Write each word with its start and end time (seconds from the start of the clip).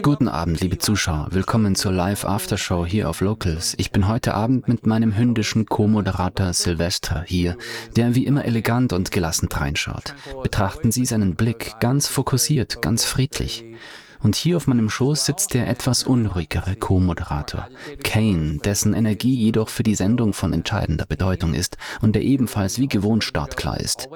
Guten 0.00 0.28
Abend, 0.28 0.62
liebe 0.62 0.78
Zuschauer. 0.78 1.28
Willkommen 1.32 1.74
zur 1.74 1.92
Live 1.92 2.24
Aftershow 2.24 2.86
hier 2.86 3.10
auf 3.10 3.20
Locals. 3.20 3.74
Ich 3.76 3.90
bin 3.90 4.08
heute 4.08 4.32
Abend 4.32 4.68
mit 4.68 4.86
meinem 4.86 5.18
hündischen 5.18 5.66
Co-Moderator 5.66 6.54
Silvestre 6.54 7.24
hier, 7.26 7.58
der 7.94 8.14
wie 8.14 8.24
immer 8.24 8.46
elegant 8.46 8.94
und 8.94 9.10
gelassen 9.10 9.50
reinschaut. 9.52 10.14
Betrachten 10.42 10.92
Sie 10.92 11.04
seinen 11.04 11.34
Blick, 11.34 11.74
ganz 11.78 12.08
fokussiert, 12.08 12.80
ganz 12.80 13.04
friedlich. 13.04 13.66
Und 14.22 14.34
hier 14.34 14.56
auf 14.56 14.66
meinem 14.66 14.88
Schoß 14.88 15.26
sitzt 15.26 15.52
der 15.52 15.68
etwas 15.68 16.04
unruhigere 16.04 16.74
Co-Moderator, 16.76 17.68
Kane, 18.02 18.60
dessen 18.64 18.94
Energie 18.94 19.34
jedoch 19.34 19.68
für 19.68 19.82
die 19.82 19.94
Sendung 19.94 20.32
von 20.32 20.54
entscheidender 20.54 21.04
Bedeutung 21.04 21.52
ist 21.52 21.76
und 22.00 22.14
der 22.14 22.22
ebenfalls 22.22 22.78
wie 22.78 22.88
gewohnt 22.88 23.24
startklar 23.24 23.78
ist. 23.78 24.08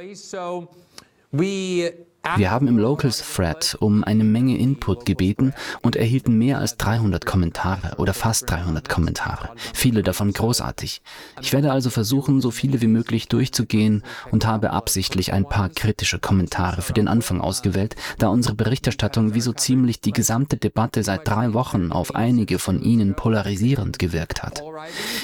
Wir 2.37 2.51
haben 2.51 2.69
im 2.69 2.79
Locals 2.79 3.25
Thread 3.35 3.77
um 3.81 4.05
eine 4.05 4.25
Menge 4.25 4.59
Input 4.59 5.07
gebeten 5.07 5.55
und 5.83 5.97
erhielten 5.97 6.37
mehr 6.37 6.59
als 6.59 6.77
300 6.77 7.25
Kommentare 7.25 7.97
oder 7.97 8.13
fast 8.13 8.51
300 8.51 8.89
Kommentare, 8.89 9.51
viele 9.73 10.03
davon 10.03 10.33
großartig. 10.33 11.01
Ich 11.41 11.53
werde 11.53 11.73
also 11.73 11.91
versuchen, 11.91 12.41
so 12.41 12.51
viele 12.51 12.81
wie 12.81 12.87
möglich 12.87 13.29
durchzugehen 13.29 14.03
und 14.31 14.47
habe 14.47 14.71
absichtlich 14.71 15.33
ein 15.33 15.49
paar 15.49 15.69
kritische 15.69 16.19
Kommentare 16.19 16.83
für 16.83 16.93
den 16.93 17.09
Anfang 17.09 17.41
ausgewählt, 17.41 17.97
da 18.19 18.29
unsere 18.29 18.55
Berichterstattung 18.55 19.35
wie 19.35 19.41
so 19.41 19.53
ziemlich 19.53 20.01
die 20.01 20.13
gesamte 20.13 20.57
Debatte 20.57 21.03
seit 21.03 21.27
drei 21.27 21.55
Wochen 21.55 21.93
auf 21.93 22.15
einige 22.15 22.59
von 22.59 22.83
ihnen 22.83 23.15
polarisierend 23.15 23.99
gewirkt 23.99 24.43
hat. 24.43 24.63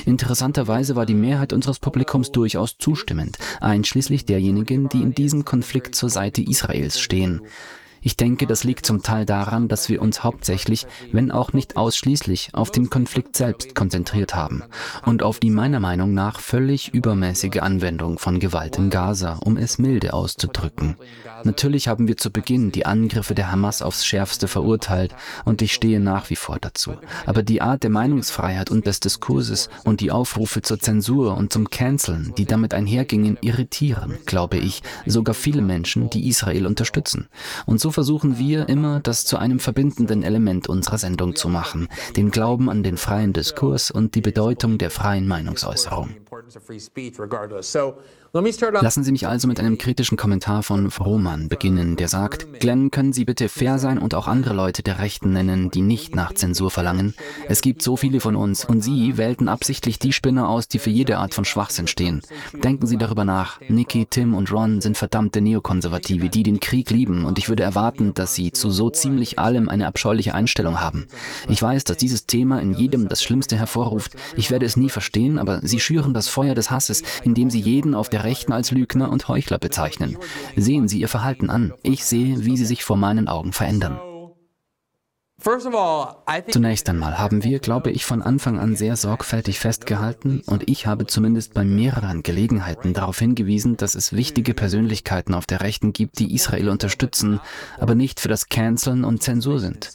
Interessanterweise 0.06 0.96
war 0.96 1.06
die 1.06 1.14
Mehrheit 1.14 1.52
unseres 1.52 1.78
Publikums 1.78 2.32
durchaus 2.32 2.78
zustimmend, 2.78 3.36
einschließlich 3.60 4.24
derjenigen, 4.24 4.88
die 4.88 5.02
in 5.02 5.14
diesem 5.14 5.44
Konflikt 5.44 5.94
zur 5.94 6.08
Seite 6.08 6.42
Israels 6.42 6.83
stehen. 6.90 7.40
Ich 8.06 8.18
denke, 8.18 8.46
das 8.46 8.64
liegt 8.64 8.84
zum 8.84 9.02
Teil 9.02 9.24
daran, 9.24 9.66
dass 9.66 9.88
wir 9.88 10.02
uns 10.02 10.22
hauptsächlich, 10.22 10.86
wenn 11.10 11.30
auch 11.30 11.54
nicht 11.54 11.78
ausschließlich, 11.78 12.50
auf 12.52 12.70
den 12.70 12.90
Konflikt 12.90 13.34
selbst 13.34 13.74
konzentriert 13.74 14.34
haben 14.34 14.62
und 15.06 15.22
auf 15.22 15.40
die 15.40 15.48
meiner 15.48 15.80
Meinung 15.80 16.12
nach 16.12 16.38
völlig 16.38 16.92
übermäßige 16.92 17.60
Anwendung 17.62 18.18
von 18.18 18.40
Gewalt 18.40 18.76
in 18.76 18.90
Gaza, 18.90 19.38
um 19.42 19.56
es 19.56 19.78
milde 19.78 20.12
auszudrücken. 20.12 20.96
Natürlich 21.44 21.88
haben 21.88 22.06
wir 22.06 22.18
zu 22.18 22.30
Beginn 22.30 22.72
die 22.72 22.84
Angriffe 22.84 23.34
der 23.34 23.50
Hamas 23.50 23.80
aufs 23.80 24.04
schärfste 24.04 24.48
verurteilt 24.48 25.16
und 25.46 25.62
ich 25.62 25.72
stehe 25.72 25.98
nach 25.98 26.28
wie 26.28 26.36
vor 26.36 26.58
dazu. 26.60 26.92
Aber 27.24 27.42
die 27.42 27.62
Art 27.62 27.84
der 27.84 27.90
Meinungsfreiheit 27.90 28.70
und 28.70 28.86
des 28.86 29.00
Diskurses 29.00 29.70
und 29.82 30.02
die 30.02 30.10
Aufrufe 30.10 30.60
zur 30.60 30.78
Zensur 30.78 31.38
und 31.38 31.54
zum 31.54 31.70
Canceln, 31.70 32.34
die 32.36 32.44
damit 32.44 32.74
einhergingen, 32.74 33.38
irritieren, 33.40 34.18
glaube 34.26 34.58
ich, 34.58 34.82
sogar 35.06 35.34
viele 35.34 35.62
Menschen, 35.62 36.10
die 36.10 36.28
Israel 36.28 36.66
unterstützen. 36.66 37.28
Und 37.64 37.80
so 37.80 37.93
versuchen 37.94 38.38
wir 38.38 38.68
immer, 38.68 39.00
das 39.00 39.24
zu 39.24 39.38
einem 39.38 39.58
verbindenden 39.58 40.22
Element 40.22 40.68
unserer 40.68 40.98
Sendung 40.98 41.34
zu 41.36 41.48
machen, 41.48 41.88
den 42.16 42.30
Glauben 42.30 42.68
an 42.68 42.82
den 42.82 42.96
freien 42.98 43.32
Diskurs 43.32 43.90
und 43.90 44.14
die 44.14 44.20
Bedeutung 44.20 44.76
der 44.76 44.90
freien 44.90 45.26
Meinungsäußerung. 45.26 46.10
Lassen 48.36 49.04
Sie 49.04 49.12
mich 49.12 49.28
also 49.28 49.46
mit 49.46 49.60
einem 49.60 49.78
kritischen 49.78 50.16
Kommentar 50.16 50.64
von 50.64 50.90
Frohmann 50.90 51.48
beginnen, 51.48 51.94
der 51.94 52.08
sagt, 52.08 52.58
Glenn, 52.58 52.90
können 52.90 53.12
Sie 53.12 53.24
bitte 53.24 53.48
fair 53.48 53.78
sein 53.78 53.96
und 53.96 54.12
auch 54.12 54.26
andere 54.26 54.54
Leute 54.54 54.82
der 54.82 54.98
Rechten 54.98 55.32
nennen, 55.32 55.70
die 55.70 55.82
nicht 55.82 56.16
nach 56.16 56.34
Zensur 56.34 56.72
verlangen? 56.72 57.14
Es 57.48 57.60
gibt 57.60 57.80
so 57.80 57.96
viele 57.96 58.18
von 58.18 58.34
uns 58.34 58.64
und 58.64 58.80
Sie 58.80 59.16
wählten 59.18 59.46
absichtlich 59.46 60.00
die 60.00 60.12
Spinner 60.12 60.48
aus, 60.48 60.66
die 60.66 60.80
für 60.80 60.90
jede 60.90 61.18
Art 61.18 61.32
von 61.32 61.44
Schwachsinn 61.44 61.86
stehen. 61.86 62.22
Denken 62.52 62.88
Sie 62.88 62.96
darüber 62.96 63.24
nach. 63.24 63.60
Nikki, 63.68 64.04
Tim 64.10 64.34
und 64.34 64.50
Ron 64.50 64.80
sind 64.80 64.96
verdammte 64.96 65.40
Neokonservative, 65.40 66.28
die 66.28 66.42
den 66.42 66.58
Krieg 66.58 66.90
lieben 66.90 67.26
und 67.26 67.38
ich 67.38 67.48
würde 67.48 67.62
erwarten, 67.62 68.14
dass 68.14 68.34
sie 68.34 68.50
zu 68.50 68.68
so 68.72 68.90
ziemlich 68.90 69.38
allem 69.38 69.68
eine 69.68 69.86
abscheuliche 69.86 70.34
Einstellung 70.34 70.80
haben. 70.80 71.06
Ich 71.48 71.62
weiß, 71.62 71.84
dass 71.84 71.98
dieses 71.98 72.26
Thema 72.26 72.60
in 72.60 72.74
jedem 72.74 73.08
das 73.08 73.22
Schlimmste 73.22 73.56
hervorruft. 73.56 74.16
Ich 74.34 74.50
werde 74.50 74.66
es 74.66 74.76
nie 74.76 74.90
verstehen, 74.90 75.38
aber 75.38 75.60
sie 75.62 75.78
schüren 75.78 76.14
das 76.14 76.26
Feuer 76.26 76.56
des 76.56 76.72
Hasses, 76.72 77.04
indem 77.22 77.48
sie 77.48 77.60
jeden 77.60 77.94
auf 77.94 78.08
der 78.08 78.23
Rechten 78.24 78.52
als 78.52 78.70
Lügner 78.70 79.10
und 79.10 79.28
Heuchler 79.28 79.58
bezeichnen. 79.58 80.16
Sehen 80.56 80.88
Sie 80.88 81.00
Ihr 81.00 81.08
Verhalten 81.08 81.50
an. 81.50 81.72
Ich 81.82 82.04
sehe, 82.04 82.44
wie 82.44 82.56
Sie 82.56 82.66
sich 82.66 82.84
vor 82.84 82.96
meinen 82.96 83.28
Augen 83.28 83.52
verändern. 83.52 83.98
Zunächst 86.48 86.88
einmal 86.88 87.18
haben 87.18 87.44
wir, 87.44 87.58
glaube 87.58 87.90
ich, 87.90 88.06
von 88.06 88.22
Anfang 88.22 88.58
an 88.58 88.76
sehr 88.76 88.96
sorgfältig 88.96 89.58
festgehalten 89.58 90.42
und 90.46 90.70
ich 90.70 90.86
habe 90.86 91.06
zumindest 91.06 91.52
bei 91.52 91.64
mehreren 91.64 92.22
Gelegenheiten 92.22 92.94
darauf 92.94 93.18
hingewiesen, 93.18 93.76
dass 93.76 93.94
es 93.94 94.14
wichtige 94.14 94.54
Persönlichkeiten 94.54 95.34
auf 95.34 95.44
der 95.44 95.60
Rechten 95.60 95.92
gibt, 95.92 96.18
die 96.18 96.34
Israel 96.34 96.70
unterstützen, 96.70 97.40
aber 97.78 97.94
nicht 97.94 98.20
für 98.20 98.28
das 98.28 98.48
Canceln 98.48 99.04
und 99.04 99.22
Zensur 99.22 99.60
sind. 99.60 99.92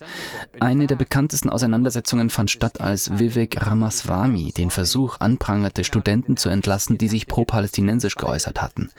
Eine 0.60 0.86
der 0.86 0.98
bekanntesten 0.98 1.50
Auseinandersetzungen 1.50 2.30
fand 2.30 2.52
statt, 2.52 2.80
als 2.80 3.18
Vivek 3.18 3.66
Ramaswamy 3.66 4.52
den 4.52 4.70
Versuch 4.70 5.20
anprangerte, 5.20 5.84
Studenten 5.84 6.38
zu 6.38 6.50
entlassen, 6.50 7.00
die 7.00 7.08
sich 7.08 7.26
pro-palästinensisch 7.26 8.18
geäußert 8.18 8.62
hatten. 8.62 8.92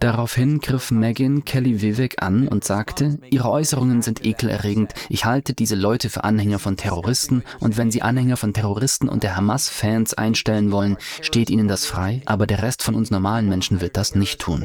Daraufhin 0.00 0.58
griff 0.58 0.90
Megan 0.90 1.44
Kelly 1.44 1.82
Vivek 1.82 2.20
an 2.20 2.48
und 2.48 2.64
sagte, 2.64 3.20
ihre 3.30 3.48
Äußerungen 3.48 4.02
sind 4.02 4.24
ekelerregend, 4.24 4.92
ich 5.08 5.24
halte 5.24 5.54
diese 5.54 5.83
Leute 5.84 6.08
für 6.08 6.24
Anhänger 6.24 6.58
von 6.58 6.78
Terroristen 6.78 7.44
und 7.60 7.76
wenn 7.76 7.90
sie 7.90 8.00
Anhänger 8.00 8.38
von 8.38 8.54
Terroristen 8.54 9.06
und 9.06 9.22
der 9.22 9.36
Hamas-Fans 9.36 10.14
einstellen 10.14 10.72
wollen, 10.72 10.96
steht 11.20 11.50
ihnen 11.50 11.68
das 11.68 11.84
frei, 11.84 12.22
aber 12.24 12.46
der 12.46 12.62
Rest 12.62 12.82
von 12.82 12.94
uns 12.94 13.10
normalen 13.10 13.50
Menschen 13.50 13.82
wird 13.82 13.98
das 13.98 14.14
nicht 14.14 14.40
tun. 14.40 14.64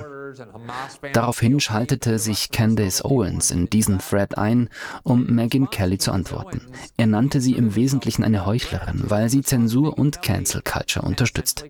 Daraufhin 1.14 1.60
schaltete 1.60 2.20
sich 2.20 2.52
Candace 2.52 3.04
Owens 3.04 3.52
in 3.52 3.70
diesen 3.70 4.00
Thread 4.00 4.38
ein, 4.38 4.70
um 5.04 5.26
Megan 5.26 5.70
Kelly 5.70 5.98
zu 5.98 6.12
antworten. 6.12 6.62
Er 6.98 7.08
nannte 7.08 7.42
sie 7.42 7.54
im 7.54 7.76
Wesentlichen 7.76 8.24
eine 8.24 8.46
Heuchlerin, 8.46 9.04
weil 9.08 9.30
sie 9.30 9.42
Zensur 9.42 9.98
und 9.98 10.22
Cancel 10.22 10.62
Culture 10.62 11.06
unterstützt. 11.06 11.66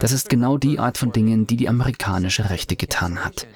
Das 0.00 0.12
ist 0.12 0.28
genau 0.28 0.58
die 0.58 0.78
Art 0.78 0.98
von 0.98 1.12
Dingen, 1.12 1.46
die 1.46 1.56
die 1.56 1.68
amerikanische 1.68 2.50
Rechte 2.50 2.76
getan 2.76 3.24
hat. 3.24 3.46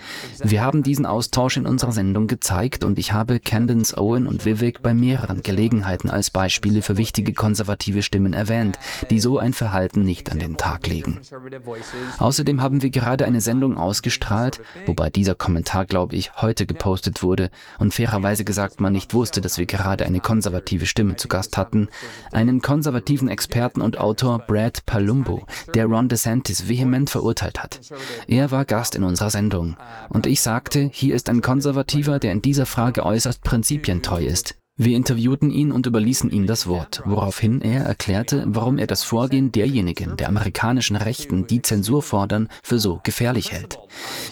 Wir 0.42 0.62
haben 0.62 0.82
diesen 0.82 1.06
Austausch 1.06 1.56
in 1.56 1.66
unserer 1.66 1.92
Sendung 1.92 2.26
gezeigt 2.26 2.84
und 2.84 2.98
ich 2.98 3.12
habe 3.12 3.40
Candace 3.40 3.96
Owen 3.96 4.26
und 4.26 4.44
Vivek 4.44 4.82
bei 4.82 4.94
mehreren 4.94 5.42
Gelegenheiten 5.42 6.10
als 6.10 6.30
Beispiele 6.30 6.82
für 6.82 6.96
wichtige 6.96 7.32
konservative 7.32 8.02
Stimmen 8.02 8.32
erwähnt, 8.32 8.78
die 9.10 9.20
so 9.20 9.38
ein 9.38 9.52
Verhalten 9.52 10.02
nicht 10.02 10.30
an 10.32 10.38
den 10.38 10.56
Tag 10.56 10.86
legen. 10.86 11.20
Außerdem 12.18 12.62
haben 12.62 12.82
wir 12.82 12.90
gerade 12.90 13.24
eine 13.24 13.40
Sendung 13.40 13.76
ausgestrahlt, 13.76 14.37
bezahlt, 14.38 14.60
wobei 14.86 15.10
dieser 15.10 15.34
Kommentar, 15.34 15.84
glaube 15.86 16.16
ich, 16.16 16.34
heute 16.36 16.66
gepostet 16.66 17.22
wurde 17.22 17.50
und 17.78 17.94
fairerweise 17.94 18.44
gesagt 18.44 18.80
man 18.80 18.92
nicht 18.92 19.14
wusste, 19.14 19.40
dass 19.40 19.58
wir 19.58 19.66
gerade 19.66 20.06
eine 20.06 20.20
konservative 20.20 20.86
Stimme 20.86 21.16
zu 21.16 21.28
Gast 21.28 21.56
hatten, 21.56 21.88
einen 22.32 22.60
konservativen 22.62 23.28
Experten 23.28 23.80
und 23.80 23.98
Autor 23.98 24.38
Brad 24.38 24.84
Palumbo, 24.86 25.46
der 25.74 25.86
Ron 25.86 26.08
DeSantis 26.08 26.68
vehement 26.68 27.10
verurteilt 27.10 27.62
hat. 27.62 27.80
Er 28.26 28.50
war 28.50 28.64
Gast 28.64 28.94
in 28.94 29.04
unserer 29.04 29.30
Sendung 29.30 29.76
und 30.08 30.26
ich 30.26 30.40
sagte, 30.40 30.90
hier 30.92 31.14
ist 31.14 31.28
ein 31.28 31.42
Konservativer, 31.42 32.18
der 32.18 32.32
in 32.32 32.42
dieser 32.42 32.66
Frage 32.66 33.04
äußerst 33.04 33.42
prinzipientreu 33.42 34.24
ist. 34.24 34.57
Wir 34.80 34.96
interviewten 34.96 35.50
ihn 35.50 35.72
und 35.72 35.86
überließen 35.86 36.30
ihm 36.30 36.46
das 36.46 36.68
Wort, 36.68 37.02
woraufhin 37.04 37.62
er 37.62 37.82
erklärte, 37.82 38.44
warum 38.46 38.78
er 38.78 38.86
das 38.86 39.02
Vorgehen 39.02 39.50
derjenigen, 39.50 40.16
der 40.16 40.28
amerikanischen 40.28 40.94
Rechten, 40.94 41.48
die 41.48 41.62
Zensur 41.62 42.00
fordern, 42.00 42.48
für 42.62 42.78
so 42.78 43.00
gefährlich 43.02 43.50
hält. 43.50 43.80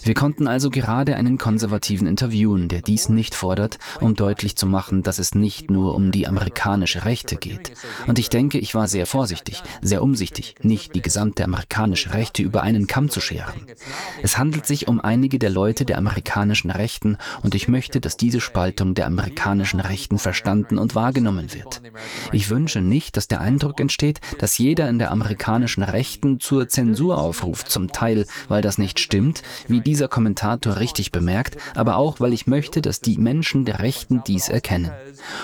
Wir 0.04 0.14
konnten 0.14 0.46
also 0.46 0.70
gerade 0.70 1.16
einen 1.16 1.36
Konservativen 1.36 2.06
interviewen, 2.06 2.68
der 2.68 2.80
dies 2.80 3.08
nicht 3.08 3.34
fordert, 3.34 3.80
um 4.00 4.14
deutlich 4.14 4.54
zu 4.54 4.68
machen, 4.68 5.02
dass 5.02 5.18
es 5.18 5.34
nicht 5.34 5.68
nur 5.68 5.96
um 5.96 6.12
die 6.12 6.28
amerikanische 6.28 7.04
Rechte 7.04 7.34
geht. 7.34 7.72
Und 8.06 8.20
ich 8.20 8.28
denke, 8.28 8.58
ich 8.58 8.72
war 8.72 8.86
sehr 8.86 9.06
vorsichtig, 9.06 9.64
sehr 9.82 10.00
umsichtig, 10.00 10.54
nicht 10.62 10.94
die 10.94 11.02
gesamte 11.02 11.42
amerikanische 11.42 12.14
Rechte 12.14 12.44
über 12.44 12.62
einen 12.62 12.86
Kamm 12.86 13.10
zu 13.10 13.20
scheren. 13.20 13.66
Es 14.22 14.38
handelt 14.38 14.64
sich 14.64 14.86
um 14.86 15.00
einige 15.00 15.40
der 15.40 15.50
Leute 15.50 15.84
der 15.84 15.98
amerikanischen 15.98 16.70
Rechten 16.70 17.18
und 17.42 17.56
ich 17.56 17.66
möchte, 17.66 18.00
dass 18.00 18.16
diese 18.16 18.40
Spaltung 18.40 18.94
der 18.94 19.08
amerikanischen 19.08 19.80
Rechten 19.80 20.18
verstanden 20.36 20.76
und 20.76 20.94
wahrgenommen 20.94 21.54
wird. 21.54 21.80
Ich 22.30 22.50
wünsche 22.50 22.82
nicht, 22.82 23.16
dass 23.16 23.26
der 23.26 23.40
Eindruck 23.40 23.80
entsteht, 23.80 24.20
dass 24.38 24.58
jeder 24.58 24.86
in 24.90 24.98
der 24.98 25.10
amerikanischen 25.10 25.82
Rechten 25.82 26.40
zur 26.40 26.68
Zensur 26.68 27.16
aufruft, 27.16 27.70
zum 27.70 27.90
Teil, 27.90 28.26
weil 28.48 28.60
das 28.60 28.76
nicht 28.76 29.00
stimmt, 29.00 29.42
wie 29.66 29.80
dieser 29.80 30.08
Kommentator 30.08 30.76
richtig 30.76 31.10
bemerkt, 31.10 31.56
aber 31.74 31.96
auch, 31.96 32.20
weil 32.20 32.34
ich 32.34 32.46
möchte, 32.46 32.82
dass 32.82 33.00
die 33.00 33.16
Menschen 33.16 33.64
der 33.64 33.78
Rechten 33.78 34.22
dies 34.26 34.50
erkennen. 34.50 34.90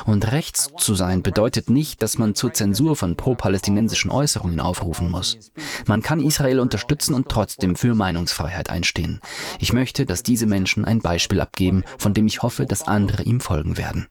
Und 0.04 0.30
rechts 0.30 0.70
zu 0.76 0.94
sein 0.94 1.22
bedeutet 1.22 1.70
nicht, 1.70 2.02
dass 2.02 2.18
man 2.18 2.34
zur 2.34 2.52
Zensur 2.52 2.94
von 2.94 3.16
pro-palästinensischen 3.16 4.10
Äußerungen 4.10 4.60
aufrufen 4.60 5.10
muss. 5.10 5.38
Man 5.86 6.02
kann 6.02 6.20
Israel 6.20 6.60
unterstützen 6.60 7.14
und 7.14 7.30
trotzdem 7.30 7.76
für 7.76 7.94
Meinungsfreiheit 7.94 8.68
einstehen. 8.68 9.20
Ich 9.58 9.72
möchte, 9.72 10.04
dass 10.04 10.22
diese 10.22 10.44
Menschen 10.44 10.84
ein 10.84 10.98
Beispiel 10.98 11.40
abgeben, 11.40 11.82
von 11.96 12.12
dem 12.12 12.26
ich 12.26 12.42
hoffe, 12.42 12.66
dass 12.66 12.86
andere 12.86 13.22
ihm 13.22 13.40
folgen 13.40 13.78
werden. 13.78 14.06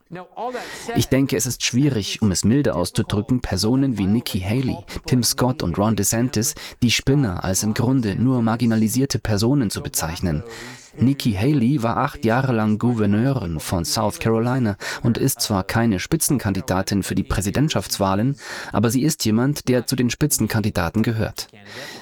Ich 0.95 1.07
denke, 1.07 1.35
es 1.35 1.45
ist 1.45 1.63
schwierig, 1.63 2.21
um 2.21 2.31
es 2.31 2.44
milde 2.44 2.75
auszudrücken, 2.75 3.41
Personen 3.41 3.97
wie 3.97 4.07
Nikki 4.07 4.39
Haley, 4.39 4.77
Tim 5.06 5.23
Scott 5.23 5.63
und 5.63 5.77
Ron 5.77 5.95
DeSantis, 5.95 6.56
die 6.81 6.91
Spinner 6.91 7.44
als 7.44 7.63
im 7.63 7.73
Grunde 7.73 8.15
nur 8.15 8.41
marginalisierte 8.41 9.19
Personen 9.19 9.69
zu 9.69 9.81
bezeichnen. 9.81 10.44
Nikki 11.01 11.33
Haley 11.33 11.81
war 11.81 11.98
acht 11.98 12.25
Jahre 12.25 12.53
lang 12.53 12.77
Gouverneurin 12.77 13.59
von 13.59 13.86
South 13.86 14.19
Carolina 14.19 14.77
und 15.01 15.18
ist 15.18 15.42
zwar 15.42 15.63
keine 15.63 16.00
Spitzenkandidatin 16.00 17.01
für 17.01 17.15
die 17.15 17.24
Präsidentschaftswahlen, 17.24 18.36
aber 18.71 18.92
sie 18.92 19.01
ist 19.01 19.25
jemand, 19.25 19.68
der 19.68 19.88
zu 19.88 19.95
den 19.95 20.12
Spitzenkandidaten 20.12 21.01
gehört. 21.01 21.48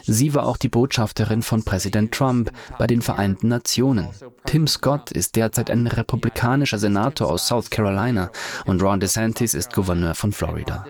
Sie 0.04 0.34
war 0.34 0.46
auch 0.46 0.57
die 0.57 0.68
Botschafterin 0.68 1.44
von 1.44 1.63
Präsident 1.63 2.12
Trump 2.12 2.51
bei 2.78 2.88
den 2.88 3.01
Vereinten 3.01 3.48
Nationen. 3.48 4.10
Tim 4.46 4.68
Scott 4.68 5.12
ist 5.12 5.38
derzeit 5.38 5.72
ein 5.72 5.88
republikanischer 5.88 6.78
Senator 6.78 7.30
aus 7.30 7.48
South 7.48 7.69
Carolina 7.69 8.31
und 8.66 8.81
Ron 8.81 9.00
DeSantis 9.00 9.54
ist 9.54 9.74
Gouverneur 9.74 10.13
von 10.13 10.34
Florida. 10.34 10.86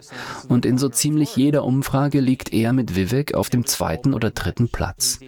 Und 0.48 0.66
in 0.66 0.80
so 0.80 0.90
ziemlich 0.90 1.36
jeder 1.36 1.64
Umfrage 1.64 2.22
liegt 2.22 2.54
er 2.54 2.74
mit 2.74 2.96
Vivek 2.96 3.36
auf 3.36 3.52
dem 3.52 3.68
zweiten 3.68 4.16
oder 4.16 4.32
dritten 4.32 4.70
Platz. 4.70 5.20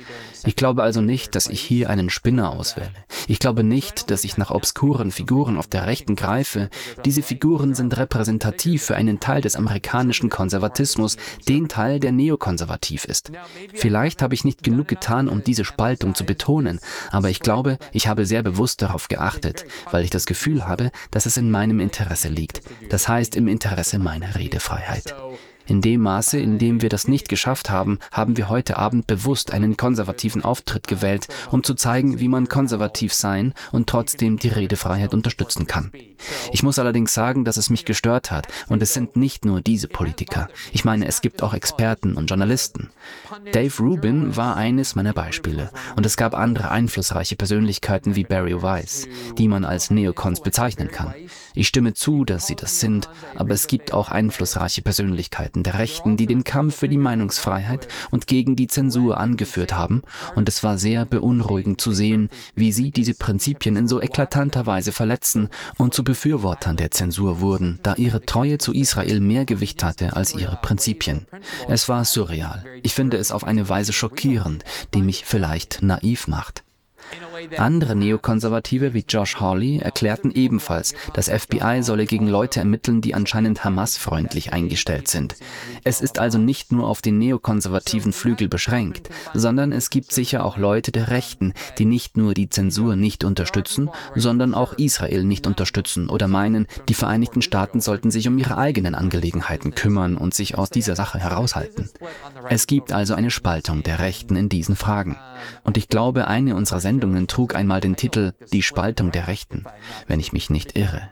Ich 0.44 0.56
glaube 0.56 0.84
also 0.84 1.02
nicht, 1.02 1.36
dass 1.36 1.48
ich 1.48 1.62
hier 1.62 1.90
einen 1.90 2.10
Spinner 2.10 2.52
auswähle. 2.52 2.92
Ich 3.28 3.40
glaube 3.40 3.64
nicht, 3.64 4.10
dass 4.10 4.24
ich 4.24 4.38
nach 4.38 4.52
obskuren 4.52 5.12
Figuren 5.12 5.58
auf 5.58 5.68
der 5.68 5.86
Rechten 5.86 6.16
greife. 6.16 6.70
Diese 7.06 7.22
Figuren 7.22 7.76
sind 7.76 7.96
repräsentativ 7.98 8.84
für 8.84 8.96
einen 8.96 9.20
Teil 9.20 9.42
des 9.42 9.56
amerikanischen 9.56 10.30
Konservatismus, 10.30 11.18
den 11.48 11.68
Teil, 11.68 12.00
der 12.00 12.12
neokonservativ 12.12 13.06
ist. 13.06 13.32
Vielleicht 13.74 14.22
habe 14.22 14.34
ich 14.34 14.44
nicht 14.44 14.64
genug 14.64 14.88
getan, 14.88 15.30
um 15.30 15.44
diese 15.44 15.66
Spaltung 15.66 16.16
zu 16.16 16.26
betonen, 16.26 16.80
aber 17.12 17.30
ich 17.30 17.40
glaube, 17.40 17.78
ich 17.92 18.08
habe 18.08 18.26
sehr 18.26 18.44
bewusst 18.44 18.82
darauf 18.82 19.08
geachtet, 19.08 19.66
weil 19.92 20.04
ich 20.04 20.10
das 20.10 20.26
Gefühl 20.26 20.68
habe, 20.68 20.92
dass 21.12 21.26
es 21.26 21.38
in 21.38 21.52
meinem 21.52 21.80
Interesse 21.80 22.30
liegt. 22.30 22.62
Das 22.90 23.08
heißt 23.08 23.36
im 23.36 23.48
Interesse 23.48 24.00
meiner 24.00 24.36
Redefreiheit. 24.36 25.16
In 25.72 25.80
dem 25.80 26.02
Maße, 26.02 26.38
in 26.38 26.60
dem 26.60 26.82
wir 26.82 26.90
das 26.90 27.08
nicht 27.08 27.30
geschafft 27.30 27.70
haben, 27.70 28.00
haben 28.12 28.36
wir 28.36 28.50
heute 28.50 28.76
Abend 28.76 29.08
bewusst 29.08 29.54
einen 29.54 29.78
konservativen 29.78 30.44
Auftritt 30.44 30.86
gewählt, 30.86 31.30
um 31.50 31.64
zu 31.64 31.76
zeigen, 31.76 32.20
wie 32.20 32.28
man 32.28 32.50
konservativ 32.50 33.14
sein 33.14 33.54
und 33.72 33.88
trotzdem 33.88 34.38
die 34.38 34.50
Redefreiheit 34.50 35.14
unterstützen 35.14 35.68
kann. 35.68 35.94
Ich 36.52 36.62
muss 36.62 36.78
allerdings 36.78 37.14
sagen, 37.14 37.46
dass 37.46 37.56
es 37.56 37.70
mich 37.70 37.86
gestört 37.86 38.32
hat, 38.32 38.50
und 38.68 38.84
es 38.84 38.94
sind 38.94 39.16
nicht 39.16 39.46
nur 39.46 39.62
diese 39.62 39.88
Politiker. 39.88 40.50
Ich 40.74 40.84
meine, 40.84 41.08
es 41.08 41.22
gibt 41.22 41.42
auch 41.42 41.54
Experten 41.54 42.18
und 42.18 42.30
Journalisten. 42.30 42.90
Dave 43.54 43.82
Rubin 43.82 44.36
war 44.36 44.58
eines 44.58 44.96
meiner 44.96 45.14
Beispiele, 45.14 45.72
und 45.96 46.06
es 46.06 46.18
gab 46.18 46.36
andere 46.36 46.70
einflussreiche 46.70 47.38
Persönlichkeiten 47.38 48.18
wie 48.18 48.26
Barry 48.26 48.62
Weiss, 48.62 49.08
die 49.38 49.48
man 49.48 49.64
als 49.64 49.90
Neocons 49.90 50.42
bezeichnen 50.42 50.92
kann. 50.92 51.14
Ich 51.54 51.70
stimme 51.70 51.94
zu, 51.94 52.26
dass 52.26 52.48
sie 52.48 52.56
das 52.58 52.82
sind, 52.82 53.10
aber 53.36 53.54
es 53.54 53.68
gibt 53.68 53.94
auch 53.94 54.10
einflussreiche 54.10 54.82
Persönlichkeiten 54.82 55.61
der 55.64 55.80
Rechten, 55.80 56.18
die 56.18 56.26
den 56.26 56.44
Kampf 56.44 56.76
für 56.76 56.90
die 56.90 56.98
Meinungsfreiheit 56.98 57.88
und 58.12 58.28
gegen 58.28 58.56
die 58.56 58.68
Zensur 58.68 59.18
angeführt 59.18 59.74
haben, 59.74 60.02
und 60.36 60.50
es 60.50 60.64
war 60.64 60.78
sehr 60.78 61.06
beunruhigend 61.06 61.82
zu 61.82 61.92
sehen, 61.92 62.30
wie 62.56 62.72
sie 62.72 62.92
diese 62.92 63.14
Prinzipien 63.14 63.76
in 63.76 63.88
so 63.88 64.02
eklatanter 64.02 64.66
Weise 64.66 64.92
verletzen 64.92 65.50
und 65.78 65.94
zu 65.94 66.04
Befürwortern 66.04 66.78
der 66.78 66.92
Zensur 66.92 67.40
wurden, 67.40 67.80
da 67.84 67.96
ihre 67.96 68.26
Treue 68.26 68.58
zu 68.58 68.74
Israel 68.74 69.20
mehr 69.20 69.46
Gewicht 69.46 69.84
hatte 69.84 70.16
als 70.16 70.34
ihre 70.34 70.58
Prinzipien. 70.62 71.26
Es 71.68 71.90
war 71.90 72.06
surreal. 72.06 72.64
Ich 72.84 72.94
finde 72.94 73.18
es 73.18 73.32
auf 73.32 73.44
eine 73.44 73.70
Weise 73.70 73.94
schockierend, 73.94 74.64
die 74.94 75.02
mich 75.02 75.26
vielleicht 75.26 75.82
naiv 75.82 76.28
macht. 76.28 76.64
Andere 77.58 77.96
Neokonservative 77.96 78.94
wie 78.94 79.06
Josh 79.08 79.40
Hawley 79.40 79.80
erklärten 79.80 80.32
ebenfalls, 80.32 80.94
das 81.14 81.30
FBI 81.30 81.82
solle 81.82 82.06
gegen 82.06 82.28
Leute 82.28 82.60
ermitteln, 82.60 83.02
die 83.02 83.14
anscheinend 83.14 83.64
Hamas-freundlich 83.64 84.54
eingestellt 84.54 85.08
sind. 85.08 85.36
Es 85.84 86.02
ist 86.02 86.20
also 86.20 86.38
nicht 86.38 86.72
nur 86.72 86.88
auf 86.88 87.02
den 87.02 87.18
neokonservativen 87.18 88.14
Flügel 88.14 88.48
beschränkt, 88.48 89.10
sondern 89.34 89.72
es 89.72 89.90
gibt 89.90 90.12
sicher 90.12 90.46
auch 90.46 90.58
Leute 90.58 90.92
der 90.92 91.10
Rechten, 91.10 91.54
die 91.78 91.86
nicht 91.86 92.18
nur 92.18 92.34
die 92.34 92.50
Zensur 92.50 92.96
nicht 92.96 93.24
unterstützen, 93.24 93.90
sondern 94.16 94.54
auch 94.54 94.74
Israel 94.74 95.24
nicht 95.24 95.48
unterstützen 95.48 96.10
oder 96.10 96.28
meinen, 96.28 96.68
die 96.88 96.94
Vereinigten 96.94 97.42
Staaten 97.42 97.82
sollten 97.82 98.12
sich 98.12 98.28
um 98.28 98.38
ihre 98.38 98.58
eigenen 98.58 98.96
Angelegenheiten 98.96 99.74
kümmern 99.76 100.18
und 100.18 100.34
sich 100.34 100.58
aus 100.58 100.70
dieser 100.70 100.96
Sache 100.96 101.20
heraushalten. 101.20 101.90
Es 102.50 102.68
gibt 102.68 102.94
also 102.94 103.14
eine 103.14 103.32
Spaltung 103.32 103.84
der 103.84 104.00
Rechten 104.00 104.36
in 104.36 104.50
diesen 104.50 104.76
Fragen. 104.76 105.18
Und 105.64 105.78
ich 105.78 105.88
glaube, 105.88 106.28
eine 106.28 106.56
unserer 106.56 106.80
Sendungen 106.80 107.28
trug 107.28 107.56
einmal 107.56 107.82
den 107.82 107.96
Titel 107.96 108.34
Die 108.52 108.64
Spaltung 108.64 109.12
der 109.12 109.28
Rechten, 109.28 109.66
wenn 110.08 110.20
ich 110.20 110.34
mich 110.34 110.50
nicht 110.50 110.78
irre. 110.78 111.10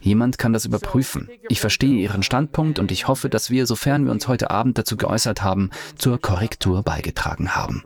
Jemand 0.00 0.38
kann 0.38 0.52
das 0.52 0.64
überprüfen. 0.64 1.28
Ich 1.48 1.60
verstehe 1.60 2.00
Ihren 2.00 2.22
Standpunkt 2.22 2.78
und 2.78 2.92
ich 2.92 3.08
hoffe, 3.08 3.28
dass 3.28 3.50
wir, 3.50 3.66
sofern 3.66 4.04
wir 4.04 4.12
uns 4.12 4.28
heute 4.28 4.50
Abend 4.50 4.78
dazu 4.78 4.96
geäußert 4.96 5.42
haben, 5.42 5.70
zur 5.96 6.20
Korrektur 6.20 6.82
beigetragen 6.82 7.54
haben. 7.54 7.82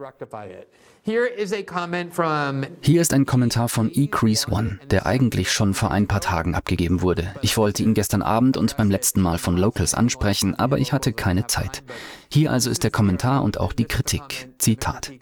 Hier 1.07 1.37
ist 3.03 3.13
ein 3.13 3.27
Kommentar 3.27 3.69
von 3.69 3.91
eCrease 3.93 4.51
One, 4.51 4.79
der 4.91 5.05
eigentlich 5.05 5.53
schon 5.53 5.75
vor 5.75 5.91
ein 5.91 6.09
paar 6.09 6.23
Tagen 6.23 6.55
abgegeben 6.55 7.03
wurde. 7.03 7.35
Ich 7.43 7.59
wollte 7.59 7.83
ihn 7.83 7.93
gestern 7.93 8.23
Abend 8.23 8.57
und 8.57 8.79
beim 8.79 8.91
letzten 8.91 9.21
Mal 9.21 9.37
von 9.37 9.59
Locals 9.59 9.93
ansprechen, 9.93 10.55
aber 10.55 10.79
ich 10.79 10.95
hatte 10.95 11.13
keine 11.13 11.47
Zeit. 11.47 11.83
Hier 12.35 12.51
also 12.51 12.71
ist 12.71 12.85
der 12.85 12.91
Kommentar 12.91 13.45
und 13.45 13.61
auch 13.61 13.75
die 13.75 13.85
Kritik. 13.85 14.49
Zitat. 14.59 15.13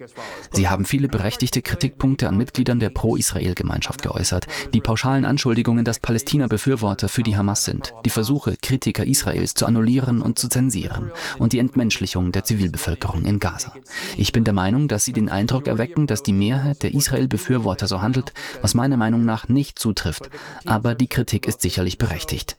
Sie 0.53 0.69
haben 0.69 0.85
viele 0.85 1.09
berechtigte 1.09 1.63
Kritikpunkte 1.63 2.29
an 2.29 2.39
Mitgliedern 2.39 2.79
der 2.79 2.91
Pro-Israel-Gemeinschaft 2.91 4.03
geäußert. 4.03 4.47
Die 4.73 4.81
pauschalen 4.81 5.25
Anschuldigungen, 5.25 5.85
dass 5.85 5.99
Palästina 5.99 6.47
Befürworter 6.47 7.09
für 7.09 7.25
die 7.25 7.37
Hamas 7.37 7.65
sind. 7.65 7.93
Die 8.05 8.11
Versuche, 8.11 8.57
Kritiker 8.63 9.05
Israels 9.05 9.55
zu 9.55 9.67
annullieren 9.67 10.23
und 10.23 10.39
zu 10.39 10.49
zensieren. 10.49 11.11
Und 11.39 11.53
die 11.53 11.59
Entmenschlichung 11.59 12.31
der 12.31 12.45
Zivilbevölkerung 12.45 13.25
in 13.25 13.41
Gaza. 13.41 13.75
Ich 14.17 14.31
bin 14.31 14.45
der 14.45 14.55
Meinung, 14.55 14.87
dass 14.87 15.05
Sie 15.05 15.13
den 15.13 15.29
Eindruck 15.29 15.67
erwecken, 15.73 16.07
dass 16.07 16.23
die 16.23 16.33
Mehrheit 16.33 16.83
der 16.83 16.95
Israel-Befürworter 16.95 17.87
so 17.87 18.01
handelt, 18.01 18.33
was 18.61 18.75
meiner 18.75 18.97
Meinung 18.97 19.25
nach 19.25 19.49
nicht 19.49 19.79
zutrifft. 19.79 20.31
Aber 20.67 20.95
die 20.95 21.09
Kritik 21.09 21.47
ist 21.47 21.61
sicherlich 21.61 21.99
berechtigt. 21.99 22.57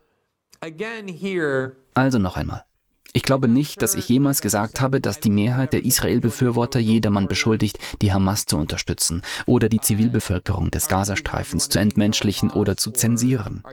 Also 1.94 2.19
noch 2.19 2.38
einmal. 2.38 2.63
Ich 3.15 3.21
glaube 3.21 3.48
nicht, 3.48 3.83
dass 3.83 3.94
ich 3.94 4.10
jemals 4.10 4.42
gesagt 4.42 4.81
habe, 4.81 5.00
dass 5.00 5.19
die 5.19 5.30
Mehrheit 5.30 5.71
der 5.71 5.86
Israel-Befürworter 5.86 6.80
jedermann 6.80 7.27
beschuldigt, 7.27 7.77
die 8.01 8.12
Hamas 8.12 8.48
zu 8.48 8.57
unterstützen 8.57 9.21
oder 9.45 9.69
die 9.69 9.80
Zivilbevölkerung 9.80 10.71
des 10.71 10.88
Gazastreifens 10.88 11.69
zu 11.69 11.77
entmenschlichen 11.77 12.50
oder 12.50 12.75
zu 12.75 12.89
zensieren. 12.89 13.63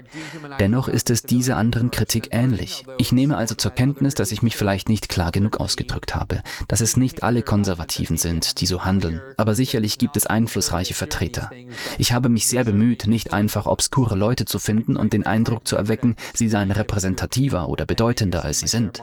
Dennoch 0.58 0.88
ist 0.88 1.08
es 1.08 1.22
dieser 1.22 1.56
anderen 1.56 1.90
Kritik 1.90 2.28
ähnlich. 2.32 2.84
Ich 2.98 3.12
nehme 3.12 3.38
also 3.38 3.54
zur 3.54 3.70
Kenntnis, 3.70 4.14
dass 4.14 4.30
ich 4.30 4.42
mich 4.42 4.58
vielleicht 4.58 4.90
nicht 4.90 5.08
klar 5.08 5.32
genug 5.32 5.58
ausgedrückt 5.58 6.14
habe, 6.14 6.42
dass 6.68 6.82
es 6.82 6.98
nicht 6.98 7.22
alle 7.22 7.40
Konservativen 7.40 8.18
sind, 8.18 8.60
die 8.60 8.66
so 8.66 8.84
handeln, 8.84 9.22
aber 9.38 9.54
sicherlich 9.54 9.96
gibt 9.96 10.18
es 10.18 10.26
einflussreiche 10.26 10.92
Vertreter. 10.92 11.50
Ich 11.96 12.12
habe 12.12 12.28
mich 12.28 12.46
sehr 12.46 12.64
bemüht, 12.64 13.06
nicht 13.06 13.32
einfach 13.32 13.64
obskure 13.64 14.16
Leute 14.16 14.44
zu 14.44 14.58
finden 14.58 14.96
und 14.96 15.14
den 15.14 15.24
Eindruck 15.24 15.66
zu 15.66 15.76
erwecken, 15.76 16.16
sie 16.34 16.50
seien 16.50 16.70
repräsentativer 16.70 17.70
oder 17.70 17.86
bedeutender 17.86 18.44
als 18.44 18.60
sie 18.60 18.68
sind. 18.68 19.02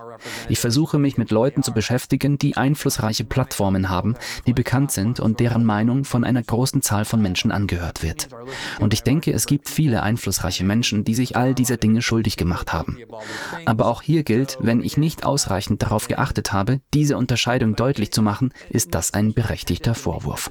Ich 0.50 0.60
versuche 0.60 0.98
mich 0.98 1.18
mit 1.18 1.32
Leuten 1.32 1.64
zu 1.64 1.74
beschäftigen, 1.74 2.38
die 2.38 2.58
einflussreiche 2.58 3.24
Plattformen 3.24 3.90
haben, 3.90 4.16
die 4.46 4.54
bekannt 4.54 4.92
sind 4.92 5.20
und 5.20 5.40
deren 5.40 5.66
Meinung 5.66 6.04
von 6.04 6.24
einer 6.24 6.44
großen 6.44 6.82
Zahl 6.82 7.06
von 7.06 7.22
Menschen 7.22 7.52
angehört 7.52 8.04
wird. 8.04 8.30
Und 8.80 8.94
ich 8.94 9.04
denke, 9.04 9.32
es 9.32 9.46
gibt 9.46 9.70
viele 9.70 10.04
einflussreiche 10.04 10.64
Menschen, 10.64 11.04
die 11.04 11.16
sich 11.16 11.36
all 11.36 11.54
dieser 11.54 11.78
Dinge 11.78 12.02
schuldig 12.02 12.38
gemacht 12.38 12.74
haben. 12.74 12.98
Aber 13.66 13.88
auch 13.88 14.02
hier 14.02 14.24
gilt, 14.24 14.58
wenn 14.60 14.82
ich 14.82 14.98
nicht 14.98 15.26
ausreichend 15.26 15.82
darauf 15.82 16.08
geachtet 16.08 16.54
habe, 16.54 16.82
diese 16.94 17.18
Unterscheidung 17.18 17.76
deutlich 17.76 18.12
zu 18.12 18.22
machen, 18.22 18.54
ist 18.70 18.94
das 18.96 19.14
ein 19.14 19.34
berechtigter 19.34 19.96
Vorwurf. 19.96 20.50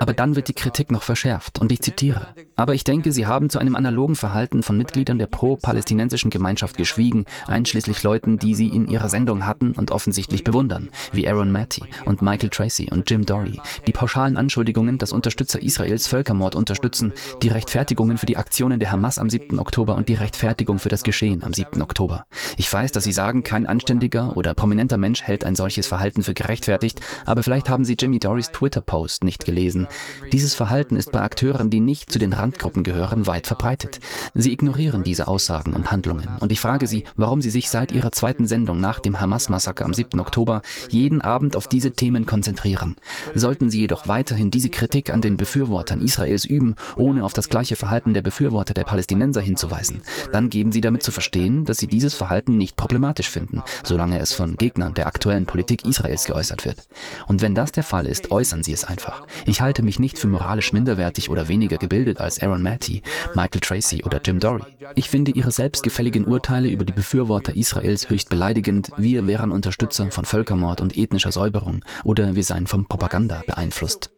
Aber 0.00 0.12
dann 0.12 0.36
wird 0.36 0.48
die 0.48 0.54
Kritik 0.54 0.90
noch 0.90 1.02
verschärft 1.02 1.58
und 1.58 1.72
ich 1.72 1.80
zitiere. 1.80 2.34
Aber 2.56 2.74
ich 2.74 2.84
denke, 2.84 3.12
Sie 3.12 3.26
haben 3.26 3.50
zu 3.50 3.58
einem 3.58 3.76
analogen 3.76 4.16
Verhalten 4.16 4.62
von 4.62 4.76
Mitgliedern 4.76 5.18
der 5.18 5.26
pro-palästinensischen 5.26 6.30
Gemeinschaft 6.30 6.76
geschwiegen, 6.76 7.24
einschließlich 7.46 8.02
Leuten, 8.02 8.38
die 8.38 8.54
Sie 8.54 8.68
in 8.68 8.87
ihrer 8.90 9.08
Sendung 9.08 9.46
hatten 9.46 9.72
und 9.72 9.90
offensichtlich 9.90 10.44
bewundern, 10.44 10.90
wie 11.12 11.28
Aaron 11.28 11.52
Matty 11.52 11.82
und 12.04 12.22
Michael 12.22 12.50
Tracy 12.50 12.88
und 12.90 13.08
Jim 13.10 13.26
Dory, 13.26 13.60
die 13.86 13.92
pauschalen 13.92 14.36
Anschuldigungen, 14.36 14.98
dass 14.98 15.12
Unterstützer 15.12 15.62
Israels 15.62 16.06
Völkermord 16.06 16.54
unterstützen, 16.54 17.12
die 17.42 17.48
Rechtfertigungen 17.48 18.18
für 18.18 18.26
die 18.26 18.36
Aktionen 18.36 18.80
der 18.80 18.92
Hamas 18.92 19.18
am 19.18 19.30
7. 19.30 19.58
Oktober 19.58 19.96
und 19.96 20.08
die 20.08 20.14
Rechtfertigung 20.14 20.78
für 20.78 20.88
das 20.88 21.02
Geschehen 21.02 21.42
am 21.42 21.52
7. 21.52 21.82
Oktober. 21.82 22.24
Ich 22.56 22.72
weiß, 22.72 22.92
dass 22.92 23.04
Sie 23.04 23.12
sagen, 23.12 23.42
kein 23.42 23.66
anständiger 23.66 24.36
oder 24.36 24.54
prominenter 24.54 24.96
Mensch 24.96 25.22
hält 25.22 25.44
ein 25.44 25.56
solches 25.56 25.86
Verhalten 25.86 26.22
für 26.22 26.34
gerechtfertigt, 26.34 27.00
aber 27.26 27.42
vielleicht 27.42 27.68
haben 27.68 27.84
Sie 27.84 27.96
Jimmy 27.98 28.18
Dorys 28.18 28.50
Twitter-Post 28.52 29.24
nicht 29.24 29.44
gelesen. 29.44 29.86
Dieses 30.32 30.54
Verhalten 30.54 30.96
ist 30.96 31.12
bei 31.12 31.20
Akteuren, 31.20 31.70
die 31.70 31.80
nicht 31.80 32.12
zu 32.12 32.18
den 32.18 32.32
Randgruppen 32.32 32.84
gehören, 32.84 33.26
weit 33.26 33.46
verbreitet. 33.46 34.00
Sie 34.34 34.52
ignorieren 34.52 35.02
diese 35.02 35.28
Aussagen 35.28 35.74
und 35.74 35.90
Handlungen 35.90 36.28
und 36.40 36.52
ich 36.52 36.60
frage 36.60 36.86
Sie, 36.86 37.04
warum 37.16 37.42
Sie 37.42 37.50
sich 37.50 37.70
seit 37.70 37.92
Ihrer 37.92 38.12
zweiten 38.12 38.46
Sendung 38.46 38.77
Nach 38.78 39.00
dem 39.00 39.20
Hamas-Massaker 39.20 39.84
am 39.84 39.92
7. 39.92 40.20
Oktober 40.20 40.62
jeden 40.88 41.20
Abend 41.20 41.56
auf 41.56 41.66
diese 41.66 41.90
Themen 41.90 42.26
konzentrieren. 42.26 42.96
Sollten 43.34 43.70
Sie 43.70 43.80
jedoch 43.80 44.06
weiterhin 44.06 44.52
diese 44.52 44.68
Kritik 44.70 45.10
an 45.10 45.20
den 45.20 45.36
Befürwortern 45.36 46.00
Israels 46.00 46.44
üben, 46.44 46.76
ohne 46.96 47.24
auf 47.24 47.32
das 47.32 47.48
gleiche 47.48 47.74
Verhalten 47.74 48.14
der 48.14 48.22
Befürworter 48.22 48.74
der 48.74 48.84
Palästinenser 48.84 49.40
hinzuweisen, 49.40 50.02
dann 50.32 50.48
geben 50.48 50.70
Sie 50.70 50.80
damit 50.80 51.02
zu 51.02 51.10
verstehen, 51.10 51.64
dass 51.64 51.78
Sie 51.78 51.88
dieses 51.88 52.14
Verhalten 52.14 52.56
nicht 52.56 52.76
problematisch 52.76 53.28
finden, 53.28 53.62
solange 53.82 54.20
es 54.20 54.32
von 54.32 54.56
Gegnern 54.56 54.94
der 54.94 55.08
aktuellen 55.08 55.46
Politik 55.46 55.84
Israels 55.84 56.24
geäußert 56.24 56.64
wird. 56.64 56.86
Und 57.26 57.42
wenn 57.42 57.56
das 57.56 57.72
der 57.72 57.82
Fall 57.82 58.06
ist, 58.06 58.30
äußern 58.30 58.62
Sie 58.62 58.72
es 58.72 58.84
einfach. 58.84 59.26
Ich 59.44 59.60
halte 59.60 59.82
mich 59.82 59.98
nicht 59.98 60.18
für 60.18 60.28
moralisch 60.28 60.72
minderwertig 60.72 61.30
oder 61.30 61.48
weniger 61.48 61.78
gebildet 61.78 62.20
als 62.20 62.40
Aaron 62.40 62.62
Matty, 62.62 63.02
Michael 63.34 63.60
Tracy 63.60 64.04
oder 64.04 64.20
Jim 64.24 64.38
Dory. 64.38 64.62
Ich 64.94 65.10
finde 65.10 65.32
Ihre 65.32 65.50
selbstgefälligen 65.50 66.26
Urteile 66.26 66.68
über 66.68 66.84
die 66.84 66.92
Befürworter 66.92 67.56
Israels 67.56 68.08
höchst 68.08 68.28
beleidigend. 68.28 68.67
Wir 68.96 69.26
wären 69.26 69.50
Unterstützer 69.50 70.10
von 70.10 70.24
Völkermord 70.24 70.80
und 70.80 70.96
ethnischer 70.96 71.32
Säuberung 71.32 71.84
oder 72.04 72.34
wir 72.34 72.44
seien 72.44 72.66
von 72.66 72.86
Propaganda 72.86 73.42
beeinflusst. 73.46 74.10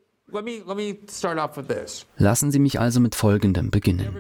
Lassen 2.16 2.50
Sie 2.52 2.58
mich 2.58 2.80
also 2.80 3.00
mit 3.00 3.14
Folgendem 3.14 3.70
beginnen. 3.70 4.16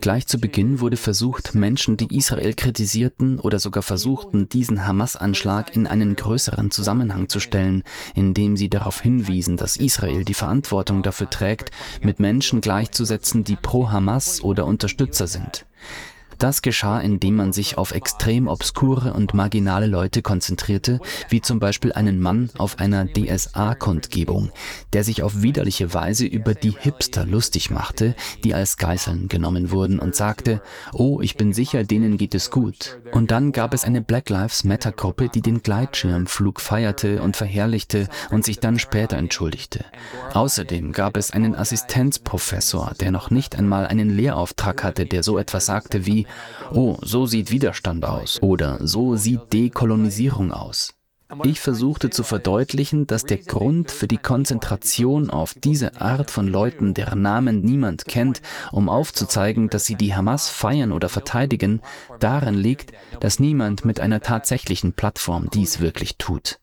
Gleich 0.00 0.26
zu 0.26 0.38
Beginn 0.38 0.80
wurde 0.80 0.96
versucht, 0.96 1.54
Menschen, 1.54 1.96
die 1.96 2.16
Israel 2.16 2.54
kritisierten 2.54 3.38
oder 3.40 3.58
sogar 3.58 3.82
versuchten, 3.82 4.48
diesen 4.48 4.86
Hamas-Anschlag 4.86 5.74
in 5.76 5.86
einen 5.86 6.16
größeren 6.16 6.70
Zusammenhang 6.70 7.28
zu 7.28 7.40
stellen, 7.40 7.82
indem 8.14 8.56
sie 8.56 8.70
darauf 8.70 9.00
hinwiesen, 9.00 9.56
dass 9.56 9.76
Israel 9.76 10.24
die 10.24 10.34
Verantwortung 10.34 11.02
dafür 11.02 11.28
trägt, 11.28 11.70
mit 12.02 12.20
Menschen 12.20 12.60
gleichzusetzen, 12.60 13.44
die 13.44 13.56
pro 13.56 13.90
Hamas 13.90 14.42
oder 14.42 14.64
Unterstützer 14.64 15.26
sind. 15.26 15.66
Das 16.38 16.60
geschah, 16.60 17.00
indem 17.00 17.36
man 17.36 17.52
sich 17.52 17.78
auf 17.78 17.92
extrem 17.92 18.46
obskure 18.46 19.14
und 19.14 19.32
marginale 19.32 19.86
Leute 19.86 20.20
konzentrierte, 20.20 21.00
wie 21.30 21.40
zum 21.40 21.58
Beispiel 21.58 21.92
einen 21.92 22.20
Mann 22.20 22.50
auf 22.58 22.78
einer 22.78 23.06
DSA-Kundgebung, 23.06 24.50
der 24.92 25.02
sich 25.02 25.22
auf 25.22 25.40
widerliche 25.40 25.94
Weise 25.94 26.26
über 26.26 26.54
die 26.54 26.76
Hipster 26.78 27.24
lustig 27.24 27.70
machte, 27.70 28.14
die 28.44 28.54
als 28.54 28.76
Geiseln 28.76 29.28
genommen 29.28 29.70
wurden 29.70 29.98
und 29.98 30.14
sagte, 30.14 30.60
oh, 30.92 31.20
ich 31.22 31.36
bin 31.36 31.54
sicher, 31.54 31.84
denen 31.84 32.18
geht 32.18 32.34
es 32.34 32.50
gut. 32.50 32.98
Und 33.12 33.30
dann 33.30 33.52
gab 33.52 33.72
es 33.72 33.84
eine 33.84 34.02
Black 34.02 34.28
Lives 34.28 34.64
Matter-Gruppe, 34.64 35.30
die 35.30 35.40
den 35.40 35.62
Gleitschirmflug 35.62 36.60
feierte 36.60 37.22
und 37.22 37.36
verherrlichte 37.36 38.08
und 38.30 38.44
sich 38.44 38.60
dann 38.60 38.78
später 38.78 39.16
entschuldigte. 39.16 39.84
Außerdem 40.34 40.92
gab 40.92 41.16
es 41.16 41.30
einen 41.30 41.54
Assistenzprofessor, 41.54 42.92
der 43.00 43.10
noch 43.10 43.30
nicht 43.30 43.56
einmal 43.56 43.86
einen 43.86 44.10
Lehrauftrag 44.10 44.84
hatte, 44.84 45.06
der 45.06 45.22
so 45.22 45.38
etwas 45.38 45.66
sagte 45.66 46.04
wie 46.04 46.25
oh, 46.72 46.96
so 47.02 47.26
sieht 47.26 47.50
Widerstand 47.50 48.04
aus 48.04 48.42
oder 48.42 48.78
so 48.86 49.16
sieht 49.16 49.52
Dekolonisierung 49.52 50.52
aus. 50.52 50.96
Ich 51.42 51.58
versuchte 51.58 52.10
zu 52.10 52.22
verdeutlichen, 52.22 53.08
dass 53.08 53.24
der 53.24 53.38
Grund 53.38 53.90
für 53.90 54.06
die 54.06 54.16
Konzentration 54.16 55.28
auf 55.28 55.54
diese 55.54 56.00
Art 56.00 56.30
von 56.30 56.46
Leuten, 56.46 56.94
deren 56.94 57.20
Namen 57.20 57.62
niemand 57.62 58.04
kennt, 58.04 58.42
um 58.70 58.88
aufzuzeigen, 58.88 59.68
dass 59.68 59.86
sie 59.86 59.96
die 59.96 60.14
Hamas 60.14 60.48
feiern 60.48 60.92
oder 60.92 61.08
verteidigen, 61.08 61.80
darin 62.20 62.54
liegt, 62.54 62.92
dass 63.18 63.40
niemand 63.40 63.84
mit 63.84 63.98
einer 63.98 64.20
tatsächlichen 64.20 64.92
Plattform 64.92 65.50
dies 65.52 65.80
wirklich 65.80 66.16
tut. 66.16 66.60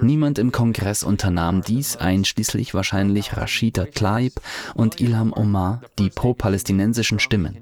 Niemand 0.00 0.38
im 0.38 0.52
Kongress 0.52 1.02
unternahm 1.02 1.62
dies, 1.62 1.96
einschließlich 1.96 2.74
wahrscheinlich 2.74 3.36
Rashida 3.36 3.86
Tlaib 3.86 4.40
und 4.74 5.00
Ilham 5.00 5.32
Omar, 5.32 5.80
die 5.98 6.10
pro-palästinensischen 6.10 7.18
Stimmen. 7.18 7.58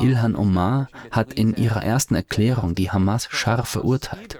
Ilhan 0.00 0.36
Omar 0.36 0.88
hat 1.10 1.32
in 1.34 1.54
ihrer 1.54 1.82
ersten 1.82 2.14
Erklärung 2.14 2.74
die 2.74 2.90
Hamas 2.90 3.28
scharf 3.30 3.68
verurteilt. 3.68 4.38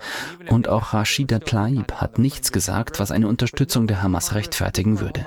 Und 0.49 0.69
auch 0.69 0.93
Rashida 0.93 1.39
Tlaib 1.39 1.93
hat 1.95 2.19
nichts 2.19 2.53
gesagt, 2.53 3.01
was 3.01 3.11
eine 3.11 3.29
Unterstützung 3.29 3.87
der 3.87 4.03
Hamas 4.03 4.35
rechtfertigen 4.35 5.01
würde. 5.01 5.27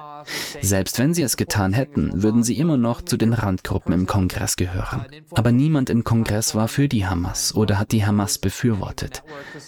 Selbst 0.62 1.00
wenn 1.00 1.13
sie 1.13 1.24
es 1.24 1.38
getan 1.38 1.74
hätten, 1.74 2.24
würden 2.24 2.44
sie 2.44 2.58
immer 2.58 2.77
noch 2.77 3.01
zu 3.01 3.17
den 3.17 3.34
Randgruppen 3.34 3.94
im 3.94 4.08
Kongress 4.08 4.55
gehören. 4.55 5.05
Aber 5.32 5.51
niemand 5.51 5.89
im 5.89 6.03
Kongress 6.03 6.55
war 6.55 6.67
für 6.67 6.88
die 6.88 7.05
Hamas 7.05 7.55
oder 7.55 7.79
hat 7.79 7.91
die 7.91 8.05
Hamas 8.05 8.38
befürwortet. 8.38 9.24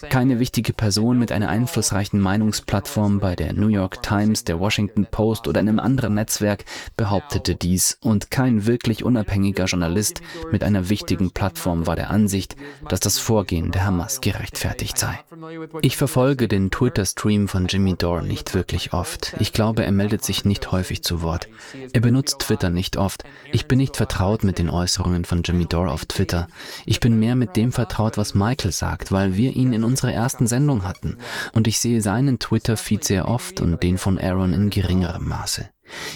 Keine 0.10 0.40
wichtige 0.40 0.74
Person 0.74 1.20
mit 1.20 1.32
einer 1.32 1.50
einflussreichen 1.50 2.20
Meinungsplattform 2.20 3.20
bei 3.20 3.36
der 3.36 3.54
New 3.54 3.68
York 3.68 4.02
Times, 4.04 4.44
der 4.44 4.60
Washington 4.60 5.08
Post 5.10 5.48
oder 5.48 5.60
einem 5.60 5.80
anderen 5.80 6.14
Netzwerk 6.16 6.66
behauptete 6.96 7.56
dies 7.56 7.98
und 8.02 8.32
kein 8.32 8.66
wirklich 8.66 9.04
unabhängiger 9.04 9.66
Journalist 9.66 10.22
mit 10.52 10.64
einer 10.64 10.90
wichtigen 10.90 11.32
Plattform 11.32 11.88
war 11.88 11.96
der 11.96 12.10
Ansicht, 12.10 12.56
dass 12.90 13.00
das 13.00 13.20
Vorgehen 13.20 13.72
der 13.72 13.86
Hamas 13.86 14.22
gerechtfertigt 14.22 14.98
sei. 14.98 15.20
Ich 15.82 15.98
verfolge 15.98 16.48
den 16.48 16.72
Twitter-Stream 16.72 17.48
von 17.48 17.68
Jimmy 17.68 17.96
Dore 17.96 18.24
nicht 18.24 18.54
wirklich 18.54 18.94
oft. 18.94 19.36
Ich 19.40 19.54
glaube, 19.54 19.84
er 19.84 19.92
meldet 19.92 20.24
sich 20.24 20.46
nicht 20.48 20.72
häufig 20.72 21.04
zu 21.04 21.22
Wort. 21.22 21.48
Er 21.94 22.02
benutzt 22.02 22.40
Twitter 22.40 22.70
nicht 22.70 22.98
oft. 22.98 23.24
Ich 23.52 23.68
bin 23.68 23.78
nicht 23.78 23.98
vertraut 23.98 24.44
mit 24.44 24.60
den 24.60 24.70
Äußerungen 24.70 25.26
von 25.26 25.44
Jimmy 25.44 25.66
Dore 25.66 25.92
auf 25.92 26.06
Twitter. 26.06 26.48
Ich 26.86 27.00
bin 27.00 27.20
mehr 27.20 27.36
mit 27.36 27.56
dem 27.56 27.72
vertraut, 27.72 28.18
was 28.18 28.34
Michael 28.34 28.72
sagt, 28.72 29.12
weil 29.12 29.36
wir 29.36 29.56
ihn 29.56 29.74
in 29.74 29.84
unserer 29.84 30.14
ersten 30.14 30.48
Sendung 30.48 30.84
hatten. 30.84 31.18
Und 31.54 31.68
ich 31.68 31.80
sehe 31.80 32.02
seinen 32.02 32.40
Twitter-Feed 32.40 33.04
sehr 33.04 33.28
oft 33.28 33.62
und 33.62 33.84
den 33.84 33.98
von 33.98 34.18
Aaron 34.18 34.54
in 34.54 34.70
geringerem 34.70 35.28
Maße. 35.28 35.70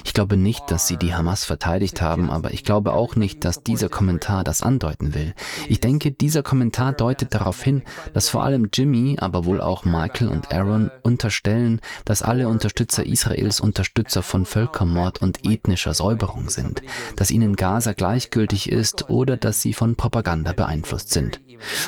Ich 0.04 0.14
glaube 0.14 0.38
nicht, 0.38 0.70
dass 0.72 0.88
sie 0.88 0.98
die 0.98 1.14
Hamas 1.14 1.46
verteidigt 1.46 2.02
haben, 2.02 2.30
aber 2.30 2.52
ich 2.52 2.64
glaube 2.64 2.94
auch 2.94 3.16
nicht, 3.16 3.46
dass 3.46 3.64
dieser 3.64 3.90
Kommentar 3.90 4.44
das 4.44 4.62
andeuten 4.62 5.14
will. 5.14 5.34
Ich 5.68 5.80
denke, 5.80 6.12
dieser 6.12 6.44
Kommentar 6.44 6.94
deutet 6.94 7.34
darauf 7.34 7.62
hin, 7.62 7.84
dass 8.14 8.30
vor 8.30 8.44
allem 8.44 8.70
Jimmy, 8.74 9.18
aber 9.20 9.46
wohl 9.46 9.62
auch 9.62 9.86
Michael 9.86 10.30
und 10.30 10.52
Aaron 10.52 10.92
unterstellen, 11.04 11.82
dass 12.06 12.22
alle 12.22 12.48
Unterstützer 12.48 13.06
Israels 13.06 13.60
Unterstützer 13.60 14.24
von 14.24 14.46
Völkermord 14.46 15.22
und 15.22 15.46
ethnischer 15.46 15.94
Säuberung 15.94 16.50
sind, 16.50 16.82
dass 17.16 17.32
ihnen 17.32 17.56
Gaza 17.56 17.94
gleichgültig 17.94 18.72
ist 18.72 19.10
oder 19.10 19.38
dass 19.38 19.62
sie 19.62 19.74
von 19.74 19.96
Propaganda 19.96 20.54
beeinflusst 20.54 21.12
sind. 21.12 21.40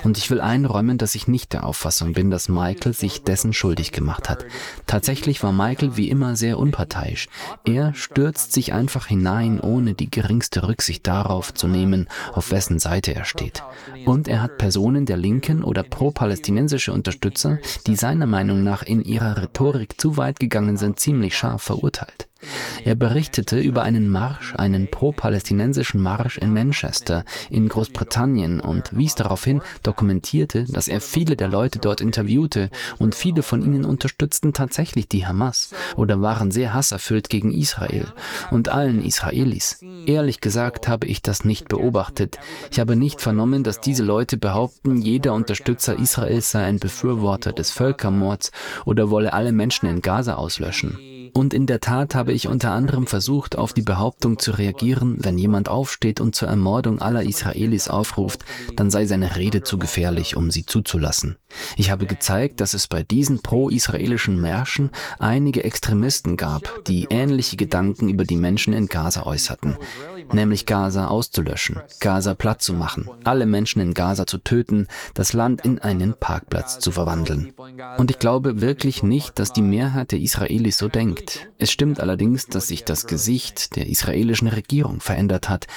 Und 0.04 0.18
ich 0.18 0.30
will 0.30 0.40
einräumen, 0.40 0.98
dass 0.98 1.16
ich 1.16 1.28
nicht 1.28 1.54
der 1.54 1.66
Auffassung 1.66 2.13
bin, 2.13 2.30
dass 2.30 2.50
Michael 2.50 2.94
sich 2.94 3.24
dessen 3.24 3.54
schuldig 3.54 3.92
gemacht 3.92 4.30
hat. 4.30 4.46
Tatsächlich 4.86 5.42
war 5.42 5.52
Michael 5.52 5.98
wie 5.98 6.10
immer 6.10 6.36
sehr 6.36 6.60
unparteiisch. 6.60 7.28
Er 7.66 7.73
stürzt 7.94 8.53
sich 8.53 8.74
einfach 8.74 9.08
hinein, 9.08 9.60
ohne 9.60 9.94
die 9.94 10.10
geringste 10.10 10.68
Rücksicht 10.68 11.08
darauf 11.08 11.53
zu 11.53 11.68
nehmen, 11.68 12.08
auf 12.34 12.51
wessen 12.51 12.80
Seite 12.80 13.15
er 13.15 13.25
steht. 13.25 13.63
Und 14.06 14.27
er 14.27 14.42
hat 14.42 14.58
Personen 14.58 15.06
der 15.06 15.18
Linken 15.18 15.63
oder 15.63 15.84
pro-palästinensische 15.84 16.94
Unterstützer, 16.94 17.60
die 17.88 17.96
seiner 17.96 18.27
Meinung 18.27 18.63
nach 18.63 18.84
in 18.84 19.03
ihrer 19.03 19.38
Rhetorik 19.38 20.00
zu 20.00 20.18
weit 20.18 20.39
gegangen 20.39 20.77
sind, 20.77 21.00
ziemlich 21.00 21.38
scharf 21.38 21.63
verurteilt. 21.63 22.27
Er 22.83 22.95
berichtete 22.95 23.59
über 23.59 23.83
einen 23.83 24.09
Marsch, 24.09 24.53
einen 24.55 24.89
pro-palästinensischen 24.89 26.01
Marsch 26.01 26.38
in 26.38 26.53
Manchester 26.53 27.25
in 27.50 27.69
Großbritannien 27.69 28.59
und 28.59 28.95
wies 28.95 29.15
darauf 29.15 29.43
hin, 29.43 29.62
dokumentierte, 29.83 30.65
dass 30.65 30.88
er 30.88 31.01
viele 31.01 31.35
der 31.35 31.47
Leute 31.47 31.79
dort 31.79 32.01
interviewte 32.01 32.69
und 33.00 33.15
viele 33.15 33.43
von 33.43 33.63
ihnen 33.63 33.85
unterstützten 33.85 34.53
tatsächlich 34.53 35.07
die 35.07 35.25
Hamas 35.25 35.71
oder 35.95 36.21
waren 36.21 36.51
sehr 36.51 36.73
hasserfüllt 36.73 37.29
gegen 37.29 37.51
Israel 37.51 38.07
und 38.51 38.69
allen 38.69 39.03
Israelis. 39.03 39.79
Ehrlich 40.05 40.41
gesagt 40.41 40.88
habe 40.88 41.07
ich 41.07 41.21
das 41.21 41.45
nicht 41.45 41.69
beobachtet. 41.69 42.39
Ich 42.71 42.79
habe 42.79 42.95
nicht 42.95 43.21
vernommen, 43.21 43.63
dass 43.63 43.81
diese 43.81 44.03
Leute 44.03 44.38
behaupten, 44.38 45.01
jeder 45.01 45.33
Unterstützer 45.33 45.97
Israels 45.97 46.51
sei 46.51 46.63
ein 46.63 46.79
Befürworter 46.79 47.53
des 47.53 47.71
Völkermords 47.71 48.51
oder 48.85 49.09
wolle 49.09 49.33
alle 49.33 49.51
Menschen 49.51 49.88
in 49.88 50.01
Gaza 50.01 50.35
auslöschen. 50.35 51.12
Und 51.34 51.54
in 51.54 51.66
der 51.66 51.80
Tat 51.80 52.13
habe 52.13 52.32
ich 52.32 52.48
unter 52.48 52.72
anderem 52.72 53.08
versucht, 53.08 53.58
auf 53.58 53.74
die 53.74 53.82
Behauptung 53.82 54.38
zu 54.38 54.52
reagieren, 54.52 55.18
wenn 55.20 55.38
jemand 55.38 55.68
aufsteht 55.68 56.22
und 56.22 56.36
zur 56.36 56.48
Ermordung 56.48 57.02
aller 57.02 57.24
Israelis 57.24 57.88
aufruft, 57.88 58.46
dann 58.75 58.92
sei 58.92 59.06
seine 59.06 59.36
Rede 59.36 59.63
zu 59.63 59.80
gefährlich, 59.80 60.36
um 60.38 60.52
sie 60.52 60.66
zuzulassen. 60.66 61.38
Ich 61.75 61.90
habe 61.90 62.06
gezeigt, 62.06 62.62
dass 62.62 62.74
es 62.74 62.88
bei 62.88 63.04
diesen 63.04 63.42
pro-israelischen 63.42 64.40
Märschen 64.40 64.92
einige 65.20 65.63
Extremisten 65.63 66.38
gab, 66.38 66.84
die 66.86 67.08
ähnliche 67.10 67.58
Gedanken 67.58 68.10
über 68.10 68.25
die 68.25 68.38
Menschen 68.38 68.74
in 68.74 68.88
Gaza 68.88 69.25
äußerten, 69.25 69.78
nämlich 70.32 70.66
Gaza 70.66 71.08
auszulöschen, 71.08 71.80
Gaza 72.00 72.36
platt 72.36 72.62
zu 72.62 72.74
machen, 72.74 73.10
alle 73.24 73.46
Menschen 73.46 73.82
in 73.82 73.94
Gaza 73.94 74.28
zu 74.28 74.38
töten, 74.38 74.88
das 75.13 75.34
Land 75.34 75.66
in 75.66 75.80
einen 75.80 76.13
Parkplatz 76.13 76.80
zu 76.80 76.92
verwandeln. 76.92 77.54
Und 77.98 78.12
ich 78.12 78.20
glaube 78.20 78.62
wirklich 78.62 79.02
nicht, 79.04 79.40
dass 79.40 79.54
die 79.54 79.62
Mehrheit 79.62 80.12
der 80.12 80.20
Israelis 80.20 80.78
so 80.78 80.88
denkt. 80.88 81.23
Es 81.58 81.72
stimmt 81.72 82.00
allerdings, 82.00 82.48
dass 82.48 82.68
sich 82.68 82.84
das 82.84 83.08
Gesicht 83.08 83.75
der 83.75 83.88
israelischen 83.88 84.48
Regierung 84.48 85.00
verändert 85.00 85.50
hat. 85.50 85.68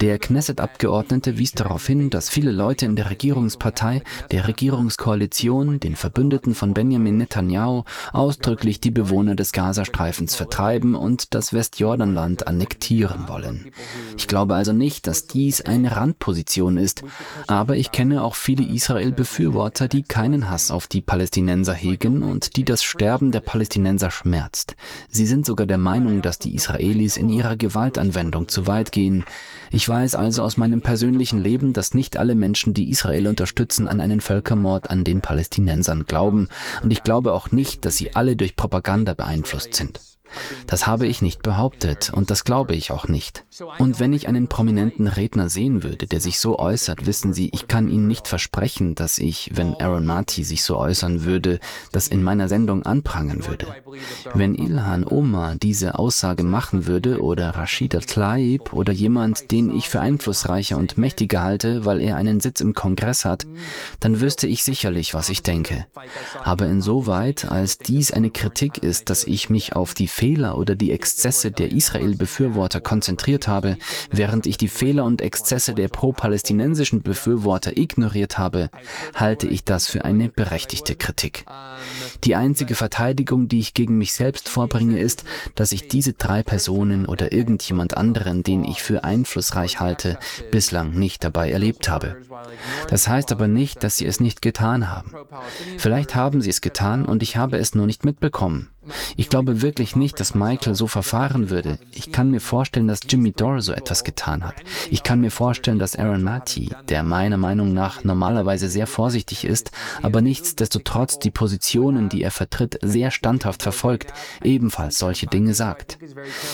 Der 0.00 0.18
Knesset-Abgeordnete 0.18 1.38
wies 1.38 1.52
darauf 1.52 1.86
hin, 1.86 2.10
dass 2.10 2.28
viele 2.28 2.50
Leute 2.50 2.84
in 2.84 2.96
der 2.96 3.10
Regierungspartei, 3.10 4.02
der 4.32 4.48
Regierungskoalition, 4.48 5.78
den 5.78 5.94
Verbündeten 5.94 6.54
von 6.56 6.74
Benjamin 6.74 7.16
Netanyahu 7.16 7.84
ausdrücklich 8.12 8.80
die 8.80 8.90
Bewohner 8.90 9.36
des 9.36 9.52
Gazastreifens 9.52 10.34
vertreiben 10.34 10.96
und 10.96 11.32
das 11.34 11.52
Westjordanland 11.52 12.48
annektieren 12.48 13.28
wollen. 13.28 13.70
Ich 14.16 14.26
glaube 14.26 14.56
also 14.56 14.72
nicht, 14.72 15.06
dass 15.06 15.28
dies 15.28 15.60
eine 15.60 15.94
Randposition 15.94 16.76
ist, 16.76 17.04
aber 17.46 17.76
ich 17.76 17.92
kenne 17.92 18.24
auch 18.24 18.34
viele 18.34 18.64
Israel-Befürworter, 18.64 19.86
die 19.86 20.02
keinen 20.02 20.50
Hass 20.50 20.72
auf 20.72 20.88
die 20.88 21.02
Palästinenser 21.02 21.74
hegen 21.74 22.22
und 22.24 22.56
die 22.56 22.64
das 22.64 22.82
Sterben 22.82 23.30
der 23.30 23.40
Palästinenser 23.40 24.10
schmerzt. 24.10 24.74
Sie 25.08 25.26
sind 25.26 25.46
sogar 25.46 25.66
der 25.66 25.78
Meinung, 25.78 26.20
dass 26.20 26.40
die 26.40 26.54
Israelis 26.54 27.16
in 27.16 27.28
ihrer 27.28 27.56
Gewaltanwendung 27.56 28.48
zu 28.48 28.66
weit 28.66 28.90
gehen. 28.90 29.24
Ich 29.84 29.88
weiß 29.90 30.14
also 30.14 30.42
aus 30.42 30.56
meinem 30.56 30.80
persönlichen 30.80 31.42
Leben, 31.42 31.74
dass 31.74 31.92
nicht 31.92 32.16
alle 32.16 32.34
Menschen, 32.34 32.72
die 32.72 32.88
Israel 32.88 33.26
unterstützen, 33.26 33.86
an 33.86 34.00
einen 34.00 34.22
Völkermord 34.22 34.88
an 34.88 35.04
den 35.04 35.20
Palästinensern 35.20 36.06
glauben. 36.06 36.48
Und 36.82 36.90
ich 36.90 37.02
glaube 37.02 37.34
auch 37.34 37.52
nicht, 37.52 37.84
dass 37.84 37.98
sie 37.98 38.16
alle 38.16 38.34
durch 38.34 38.56
Propaganda 38.56 39.12
beeinflusst 39.12 39.74
sind. 39.74 40.00
Das 40.66 40.86
habe 40.86 41.06
ich 41.06 41.22
nicht 41.22 41.42
behauptet 41.42 42.10
und 42.12 42.30
das 42.30 42.44
glaube 42.44 42.74
ich 42.74 42.90
auch 42.90 43.08
nicht. 43.08 43.44
Und 43.78 44.00
wenn 44.00 44.12
ich 44.12 44.28
einen 44.28 44.48
prominenten 44.48 45.06
Redner 45.06 45.48
sehen 45.48 45.82
würde, 45.82 46.06
der 46.06 46.20
sich 46.20 46.38
so 46.38 46.58
äußert, 46.58 47.06
wissen 47.06 47.32
Sie, 47.32 47.50
ich 47.52 47.68
kann 47.68 47.88
Ihnen 47.88 48.06
nicht 48.06 48.28
versprechen, 48.28 48.94
dass 48.94 49.18
ich, 49.18 49.50
wenn 49.54 49.74
Aaron 49.74 50.06
Marty 50.06 50.44
sich 50.44 50.62
so 50.62 50.76
äußern 50.76 51.24
würde, 51.24 51.60
das 51.92 52.08
in 52.08 52.22
meiner 52.22 52.48
Sendung 52.48 52.84
anprangern 52.84 53.46
würde. 53.46 53.66
Wenn 54.34 54.54
Ilhan 54.54 55.04
Omar 55.04 55.56
diese 55.56 55.98
Aussage 55.98 56.44
machen 56.44 56.86
würde 56.86 57.22
oder 57.22 57.50
Rashida 57.50 58.00
Tlaib 58.00 58.72
oder 58.72 58.92
jemand, 58.92 59.50
den 59.50 59.74
ich 59.74 59.88
für 59.88 60.00
einflussreicher 60.00 60.76
und 60.76 60.98
mächtiger 60.98 61.42
halte, 61.42 61.84
weil 61.84 62.00
er 62.00 62.16
einen 62.16 62.40
Sitz 62.40 62.60
im 62.60 62.74
Kongress 62.74 63.24
hat, 63.24 63.46
dann 64.00 64.20
wüsste 64.20 64.46
ich 64.46 64.64
sicherlich, 64.64 65.14
was 65.14 65.28
ich 65.28 65.42
denke. 65.42 65.86
Aber 66.42 66.66
insoweit, 66.66 67.44
als 67.50 67.78
dies 67.78 68.10
eine 68.10 68.30
Kritik 68.30 68.78
ist, 68.78 69.10
dass 69.10 69.24
ich 69.24 69.50
mich 69.50 69.74
auf 69.74 69.94
die 69.94 70.08
Fehler 70.24 70.56
oder 70.56 70.74
die 70.74 70.90
Exzesse 70.90 71.50
der 71.50 71.70
Israel-Befürworter 71.70 72.80
konzentriert 72.80 73.46
habe, 73.46 73.76
während 74.10 74.46
ich 74.46 74.56
die 74.56 74.68
Fehler 74.68 75.04
und 75.04 75.20
Exzesse 75.20 75.74
der 75.74 75.88
pro-palästinensischen 75.88 77.02
Befürworter 77.02 77.76
ignoriert 77.76 78.38
habe, 78.38 78.70
halte 79.14 79.46
ich 79.46 79.64
das 79.64 79.86
für 79.86 80.06
eine 80.06 80.30
berechtigte 80.30 80.94
Kritik. 80.94 81.44
Die 82.24 82.36
einzige 82.36 82.74
Verteidigung, 82.74 83.48
die 83.48 83.58
ich 83.58 83.74
gegen 83.74 83.98
mich 83.98 84.14
selbst 84.14 84.48
vorbringe, 84.48 84.98
ist, 84.98 85.24
dass 85.56 85.72
ich 85.72 85.88
diese 85.88 86.14
drei 86.14 86.42
Personen 86.42 87.04
oder 87.04 87.32
irgendjemand 87.32 87.94
anderen, 87.94 88.42
den 88.42 88.64
ich 88.64 88.82
für 88.82 89.04
einflussreich 89.04 89.78
halte, 89.78 90.18
bislang 90.50 90.92
nicht 90.92 91.22
dabei 91.22 91.50
erlebt 91.50 91.90
habe. 91.90 92.16
Das 92.88 93.08
heißt 93.08 93.30
aber 93.30 93.46
nicht, 93.46 93.84
dass 93.84 93.98
sie 93.98 94.06
es 94.06 94.20
nicht 94.20 94.40
getan 94.40 94.88
haben. 94.88 95.12
Vielleicht 95.76 96.14
haben 96.14 96.40
sie 96.40 96.48
es 96.48 96.62
getan 96.62 97.04
und 97.04 97.22
ich 97.22 97.36
habe 97.36 97.58
es 97.58 97.74
nur 97.74 97.84
nicht 97.84 98.06
mitbekommen. 98.06 98.70
Ich 99.16 99.28
glaube 99.28 99.62
wirklich 99.62 99.96
nicht, 99.96 100.20
dass 100.20 100.34
Michael 100.34 100.74
so 100.74 100.86
verfahren 100.86 101.50
würde. 101.50 101.78
Ich 101.92 102.12
kann 102.12 102.30
mir 102.30 102.40
vorstellen, 102.40 102.88
dass 102.88 103.00
Jimmy 103.08 103.32
Dore 103.32 103.62
so 103.62 103.72
etwas 103.72 104.04
getan 104.04 104.44
hat. 104.44 104.54
Ich 104.90 105.02
kann 105.02 105.20
mir 105.20 105.30
vorstellen, 105.30 105.78
dass 105.78 105.96
Aaron 105.96 106.22
Matty, 106.22 106.70
der 106.88 107.02
meiner 107.02 107.36
Meinung 107.36 107.72
nach 107.72 108.04
normalerweise 108.04 108.68
sehr 108.68 108.86
vorsichtig 108.86 109.44
ist, 109.44 109.70
aber 110.02 110.20
nichtsdestotrotz 110.20 111.18
die 111.18 111.30
Positionen, 111.30 112.08
die 112.08 112.22
er 112.22 112.30
vertritt, 112.30 112.78
sehr 112.82 113.10
standhaft 113.10 113.62
verfolgt, 113.62 114.12
ebenfalls 114.42 114.98
solche 114.98 115.26
Dinge 115.26 115.54
sagt. 115.54 115.98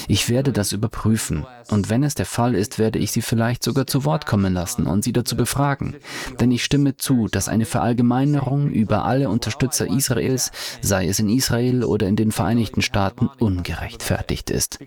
Ich 0.08 0.28
werde 0.28 0.52
das 0.52 0.72
überprüfen. 0.72 1.46
Und 1.70 1.88
wenn 1.88 2.02
es 2.02 2.14
der 2.14 2.26
Fall 2.26 2.54
ist, 2.54 2.78
werde 2.78 2.98
ich 2.98 3.12
sie 3.12 3.22
vielleicht 3.22 3.62
sogar 3.62 3.86
zu 3.86 4.04
Wort 4.04 4.26
kommen 4.26 4.52
lassen 4.52 4.86
und 4.86 5.04
sie 5.04 5.12
dazu 5.12 5.36
befragen. 5.36 5.96
Denn 6.40 6.50
ich 6.50 6.64
stimme 6.64 6.96
zu, 6.96 7.28
dass 7.28 7.48
eine 7.48 7.64
Verallgemeinerung 7.64 8.70
über 8.70 9.04
alle 9.04 9.28
Unterstützer 9.28 9.86
Israels, 9.86 10.50
sei 10.80 11.06
es 11.06 11.18
in 11.20 11.28
Israel 11.28 11.84
oder 11.84 12.08
in 12.08 12.16
den 12.20 12.32
Vereinigten 12.32 12.82
Staaten 12.82 13.30
ungerechtfertigt 13.38 14.50
ist. 14.50 14.78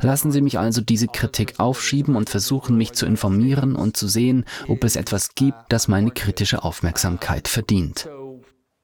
Lassen 0.00 0.32
Sie 0.32 0.40
mich 0.40 0.58
also 0.58 0.80
diese 0.80 1.06
Kritik 1.06 1.54
aufschieben 1.58 2.16
und 2.16 2.30
versuchen, 2.30 2.76
mich 2.76 2.92
zu 2.92 3.06
informieren 3.06 3.76
und 3.76 3.96
zu 3.96 4.08
sehen, 4.08 4.44
ob 4.68 4.84
es 4.84 4.96
etwas 4.96 5.34
gibt, 5.34 5.58
das 5.68 5.88
meine 5.88 6.10
kritische 6.10 6.64
Aufmerksamkeit 6.64 7.48
verdient. 7.48 8.08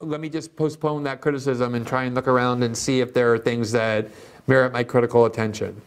Let 0.00 0.20
me 0.20 0.28
just 0.28 0.54
postpone 0.56 1.04
that 1.04 1.22
criticism 1.22 1.74
and 1.74 1.88
try 1.88 2.06
and 2.06 2.14
look 2.14 2.28
around 2.28 2.62
and 2.62 2.76
see 2.76 3.00
if 3.00 3.14
there 3.14 3.30
are 3.30 3.42
things 3.42 3.72
that 3.72 4.06
merit 4.46 4.74
my 4.74 4.84
critical 4.84 5.24
attention. 5.24 5.80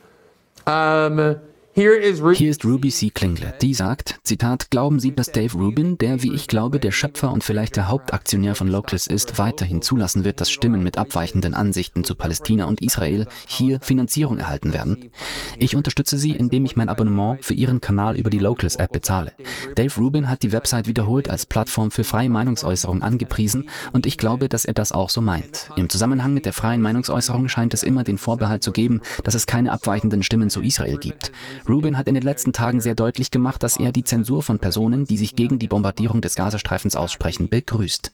Um, 0.65 1.35
hier 1.73 2.49
ist 2.49 2.65
Ruby 2.65 2.89
C. 2.89 3.09
Klingler, 3.09 3.53
die 3.61 3.73
sagt, 3.73 4.19
Zitat, 4.23 4.69
glauben 4.69 4.99
Sie, 4.99 5.15
dass 5.15 5.31
Dave 5.31 5.57
Rubin, 5.57 5.97
der, 5.97 6.23
wie 6.23 6.33
ich 6.33 6.47
glaube, 6.47 6.79
der 6.79 6.91
Schöpfer 6.91 7.31
und 7.31 7.43
vielleicht 7.43 7.75
der 7.75 7.87
Hauptaktionär 7.87 8.55
von 8.55 8.67
Locals 8.67 9.07
ist, 9.07 9.37
weiterhin 9.37 9.81
zulassen 9.81 10.25
wird, 10.25 10.41
dass 10.41 10.49
Stimmen 10.49 10.83
mit 10.83 10.97
abweichenden 10.97 11.53
Ansichten 11.53 12.03
zu 12.03 12.15
Palästina 12.15 12.65
und 12.65 12.81
Israel 12.81 13.27
hier 13.47 13.79
Finanzierung 13.81 14.39
erhalten 14.39 14.73
werden? 14.73 15.11
Ich 15.57 15.75
unterstütze 15.75 16.17
sie, 16.17 16.31
indem 16.31 16.65
ich 16.65 16.75
mein 16.75 16.89
Abonnement 16.89 17.45
für 17.45 17.53
ihren 17.53 17.81
Kanal 17.81 18.17
über 18.17 18.29
die 18.29 18.39
Locals 18.39 18.75
App 18.75 18.91
bezahle. 18.91 19.31
Dave 19.75 19.95
Rubin 19.99 20.27
hat 20.27 20.43
die 20.43 20.51
Website 20.51 20.87
wiederholt 20.87 21.29
als 21.29 21.45
Plattform 21.45 21.91
für 21.91 22.03
freie 22.03 22.29
Meinungsäußerung 22.29 23.03
angepriesen 23.03 23.69
und 23.93 24.05
ich 24.05 24.17
glaube, 24.17 24.49
dass 24.49 24.65
er 24.65 24.73
das 24.73 24.91
auch 24.91 25.09
so 25.09 25.21
meint. 25.21 25.69
Im 25.75 25.87
Zusammenhang 25.87 26.33
mit 26.33 26.45
der 26.45 26.53
freien 26.53 26.81
Meinungsäußerung 26.81 27.47
scheint 27.47 27.73
es 27.73 27.83
immer 27.83 28.03
den 28.03 28.17
Vorbehalt 28.17 28.63
zu 28.63 28.71
geben, 28.71 29.01
dass 29.23 29.35
es 29.35 29.45
keine 29.45 29.71
abweichenden 29.71 30.23
Stimmen 30.23 30.49
zu 30.49 30.61
Israel 30.61 30.97
gibt. 30.97 31.31
Rubin 31.67 31.97
hat 31.97 32.07
in 32.07 32.15
den 32.15 32.23
letzten 32.23 32.53
Tagen 32.53 32.81
sehr 32.81 32.95
deutlich 32.95 33.31
gemacht, 33.31 33.63
dass 33.63 33.77
er 33.77 33.91
die 33.91 34.03
Zensur 34.03 34.43
von 34.43 34.59
Personen, 34.59 35.05
die 35.05 35.17
sich 35.17 35.35
gegen 35.35 35.59
die 35.59 35.67
Bombardierung 35.67 36.21
des 36.21 36.35
Gazastreifens 36.35 36.95
aussprechen, 36.95 37.49
begrüßt. 37.49 38.11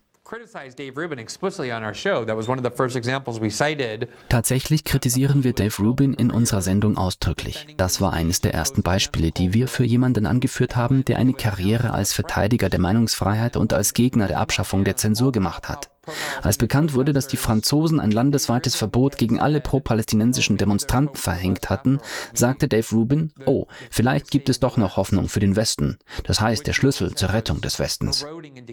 Tatsächlich 4.27 4.84
kritisieren 4.84 5.43
wir 5.43 5.53
Dave 5.53 5.84
Rubin 5.84 6.15
in 6.15 6.31
unserer 6.31 6.63
Sendung 6.63 6.97
ausdrücklich. 6.97 7.67
Das 7.77 8.01
war 8.01 8.12
eines 8.13 8.41
der 8.41 8.55
ersten 8.55 8.81
Beispiele, 8.81 9.31
die 9.31 9.53
wir 9.53 9.67
für 9.67 9.84
jemanden 9.84 10.25
angeführt 10.25 10.75
haben, 10.75 11.05
der 11.05 11.19
eine 11.19 11.34
Karriere 11.34 11.93
als 11.93 12.12
Verteidiger 12.12 12.69
der 12.69 12.79
Meinungsfreiheit 12.79 13.55
und 13.55 13.71
als 13.71 13.93
Gegner 13.93 14.27
der 14.27 14.39
Abschaffung 14.39 14.84
der 14.84 14.95
Zensur 14.95 15.31
gemacht 15.31 15.69
hat. 15.69 15.91
Als 16.41 16.58
bekannt 16.58 16.94
wurde, 16.94 17.13
dass 17.13 17.28
die 17.28 17.38
Franzosen 17.38 18.00
ein 18.00 18.12
landesweites 18.12 18.76
Verbot 18.76 19.18
gegen 19.18 19.39
alle 19.39 19.62
pro-palästinensischen 19.62 20.58
Demonstranten 20.58 21.15
verhängt 21.15 21.70
hatten, 21.70 22.00
sagte 22.34 22.68
Dave 22.68 22.88
Rubin, 22.91 23.32
oh, 23.46 23.68
vielleicht 23.89 24.32
gibt 24.32 24.50
es 24.50 24.60
doch 24.60 24.78
noch 24.78 24.98
Hoffnung 24.98 25.30
für 25.30 25.39
den 25.39 25.56
Westen. 25.56 25.98
Das 26.24 26.41
heißt, 26.41 26.68
der 26.68 26.74
Schlüssel 26.74 27.15
zur 27.15 27.34
Rettung 27.34 27.62
des 27.62 27.80
Westens. 27.80 28.26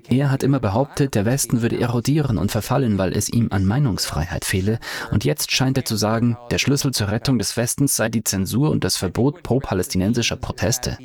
Er 0.09 0.31
hat 0.31 0.43
immer 0.43 0.61
behauptet, 0.61 1.15
der 1.15 1.25
Westen 1.25 1.63
würde 1.63 1.81
erodieren 1.81 2.39
und 2.39 2.51
verfallen, 2.51 2.99
weil 2.99 3.17
es 3.17 3.29
ihm 3.29 3.49
an 3.51 3.65
Meinungsfreiheit 3.65 4.45
fehle. 4.45 4.79
Und 5.11 5.25
jetzt 5.25 5.53
scheint 5.53 5.79
er 5.79 5.85
zu 5.85 5.97
sagen, 5.97 6.37
der 6.51 6.59
Schlüssel 6.59 6.93
zur 6.93 7.09
Rettung 7.09 7.39
des 7.39 7.57
Westens 7.57 7.97
sei 7.97 8.09
die 8.09 8.25
Zensur 8.25 8.71
und 8.71 8.85
das 8.85 8.97
Verbot 8.97 9.43
pro-palästinensischer 9.43 10.37
Proteste. 10.37 10.99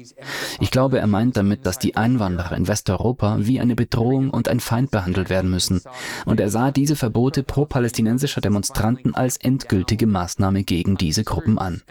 Ich 0.60 0.72
glaube, 0.72 1.00
er 1.00 1.08
meint 1.08 1.38
damit, 1.38 1.66
dass 1.66 1.80
die 1.80 1.96
Einwanderer 1.96 2.56
in 2.56 2.68
Westeuropa 2.68 3.38
wie 3.40 3.60
eine 3.60 3.76
Bedrohung 3.76 4.30
und 4.30 4.48
ein 4.48 4.60
Feind 4.60 4.92
behandelt 4.92 5.30
werden 5.30 5.50
müssen 5.50 5.82
und 6.26 6.40
er 6.40 6.50
sah 6.50 6.72
diese 6.72 6.96
Verbote 6.96 7.44
pro-palästinensischer 7.44 8.42
Demonstranten 8.42 9.16
als 9.16 9.38
endgültige 9.38 10.08
Maßnahme 10.08 10.64
gegen 10.64 10.98
diese 10.98 11.24
Gruppen 11.24 11.58
an. 11.58 11.82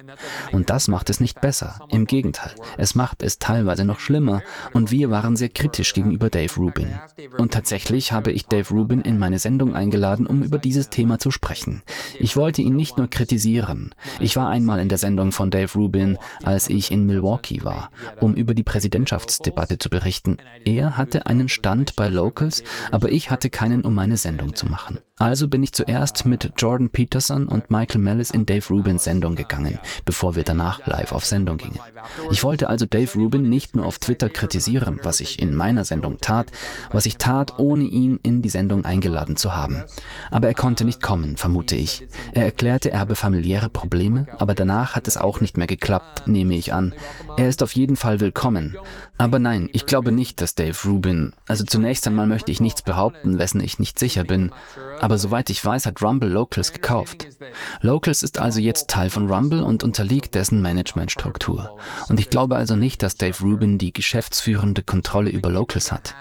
Und 0.53 0.71
das 0.71 0.89
macht 0.89 1.11
es 1.11 1.21
nicht 1.21 1.41
besser. 1.41 1.81
Im 1.89 2.07
Gegenteil, 2.07 2.53
es 2.79 2.95
macht 2.95 3.23
es 3.23 3.39
teilweise 3.39 3.85
noch 3.85 4.01
schlimmer 4.01 4.43
und 4.73 4.91
wir 4.91 5.11
waren 5.11 5.37
sehr 5.37 5.49
kritisch 5.49 5.95
gegenüber 5.95 6.31
Dave 6.31 6.55
Rubin. 6.57 6.99
Und 7.39 7.53
tatsächlich 7.53 8.13
habe 8.13 8.33
ich 8.33 8.47
Dave 8.47 8.69
Rubin 8.73 9.01
in 9.01 9.19
meine 9.19 9.39
Sendung 9.39 9.75
eingeladen, 9.75 10.27
um 10.27 10.43
über 10.43 10.59
dieses 10.59 10.91
Thema 10.91 11.19
zu 11.19 11.31
sprechen. 11.31 11.83
Ich 12.19 12.37
wollte 12.37 12.63
ihn 12.63 12.77
nicht 12.77 12.99
nur 12.99 13.09
kritisieren. 13.09 13.95
Ich 14.21 14.37
war 14.37 14.49
einmal 14.49 14.81
in 14.81 14.89
der 14.89 14.99
Sendung 14.99 15.33
von 15.33 15.51
Dave 15.51 15.73
Rubin, 15.75 16.19
als 16.43 16.69
ich 16.69 16.91
in 16.91 17.07
Milwaukee 17.07 17.63
war, 17.63 17.91
um 18.21 18.35
über 18.35 18.55
die 18.55 18.63
Präsidentschaftsdebatte 18.63 19.79
zu 19.79 19.91
berichten. 19.91 20.39
Er 20.65 20.97
hatte 20.97 21.27
einen 21.27 21.49
Stand 21.49 21.97
bei 21.97 22.09
Locals, 22.09 22.63
aber 22.91 23.11
ich 23.11 23.31
hatte 23.31 23.51
keinen 23.51 23.83
um 23.83 23.95
meine 23.95 24.16
Sendung 24.17 24.55
zu 24.55 24.67
machen. 24.67 24.99
Also 25.19 25.49
bin 25.49 25.63
ich 25.63 25.73
zuerst 25.73 26.27
mit 26.27 26.53
Jordan 26.59 26.91
Peterson 26.91 27.49
und 27.49 27.71
Michael 27.71 28.03
Mellis 28.03 28.31
in 28.31 28.45
Dave 28.45 28.69
Rubins 28.69 29.05
Sendung 29.05 29.35
gegangen, 29.35 29.79
bevor 30.05 30.37
wir 30.37 30.43
danach 30.43 30.87
live 30.87 31.13
auf 31.13 31.25
Sendung 31.25 31.57
gingen. 31.57 31.81
Ich 32.31 32.45
wollte 32.45 32.69
also 32.69 32.85
Dave 32.85 33.19
Rubin 33.19 33.49
nicht 33.49 33.75
nur 33.75 33.87
auf 33.87 33.99
Twitter 33.99 34.29
kritisieren, 34.29 35.01
was 35.05 35.21
ich 35.21 35.41
in 35.41 35.57
meiner 35.57 35.87
Sendung 35.87 36.19
tat, 36.21 36.53
was 36.93 37.07
ich 37.07 37.17
tat, 37.17 37.59
ohne 37.59 37.85
ihn 37.85 38.21
in 38.25 38.43
die 38.43 38.51
Sendung 38.51 38.85
eingeladen 38.85 39.39
zu 39.39 39.57
haben. 39.57 39.85
Aber 40.31 40.49
er 40.49 40.55
konnte 40.55 40.85
nicht 40.85 41.01
kommen, 41.01 41.39
vermute 41.39 41.77
ich. 41.77 42.07
Er 42.33 42.45
erklärte, 42.45 42.91
er 42.91 43.01
habe 43.01 43.17
familiäre 43.17 43.71
Probleme, 43.71 44.27
aber 44.37 44.55
danach 44.55 44.97
hat 44.97 45.09
es 45.09 45.17
auch 45.17 45.41
nicht 45.41 45.57
mehr 45.57 45.67
geklappt, 45.67 46.29
nehme 46.29 46.57
ich 46.57 46.75
an. 46.75 46.93
Er 47.39 47.49
ist 47.49 47.63
auf 47.63 47.73
jeden 47.73 47.97
Fall 47.97 48.21
willkommen. 48.21 48.77
Aber 49.17 49.39
nein, 49.39 49.71
ich 49.73 49.87
glaube 49.87 50.13
nicht, 50.13 50.43
dass 50.43 50.55
Dave 50.55 50.77
Rubin, 50.85 51.33
also 51.49 51.65
zunächst 51.65 52.07
einmal 52.07 52.27
möchte 52.27 52.53
ich 52.53 52.61
nichts 52.61 52.83
behaupten, 52.83 53.39
wessen 53.39 53.63
ich 53.63 53.79
nicht 53.79 53.99
sicher 53.99 54.25
bin, 54.25 54.53
Aber 55.07 55.19
soweit 55.19 55.51
ich 55.51 55.65
weiß, 55.65 55.87
hat 55.87 56.03
Rumble 56.03 56.29
Locals 56.29 56.73
gekauft. 56.73 57.29
Locals 57.81 58.25
ist 58.25 58.41
also 58.41 58.59
jetzt 58.59 58.89
Teil 58.89 59.09
von 59.09 59.31
Rumble 59.31 59.63
und 59.63 59.85
unterliegt 59.85 60.35
dessen 60.35 60.61
Managementstruktur. 60.61 61.79
Und 62.09 62.19
ich 62.19 62.29
glaube 62.29 62.57
also 62.57 62.75
nicht, 62.75 63.05
dass 63.05 63.15
Dave 63.15 63.41
Rubin 63.41 63.79
die 63.79 63.93
geschäftsführende 63.93 64.83
Kontrolle 64.83 65.31
über 65.31 65.49
Locals 65.49 65.93
hat. 65.93 66.17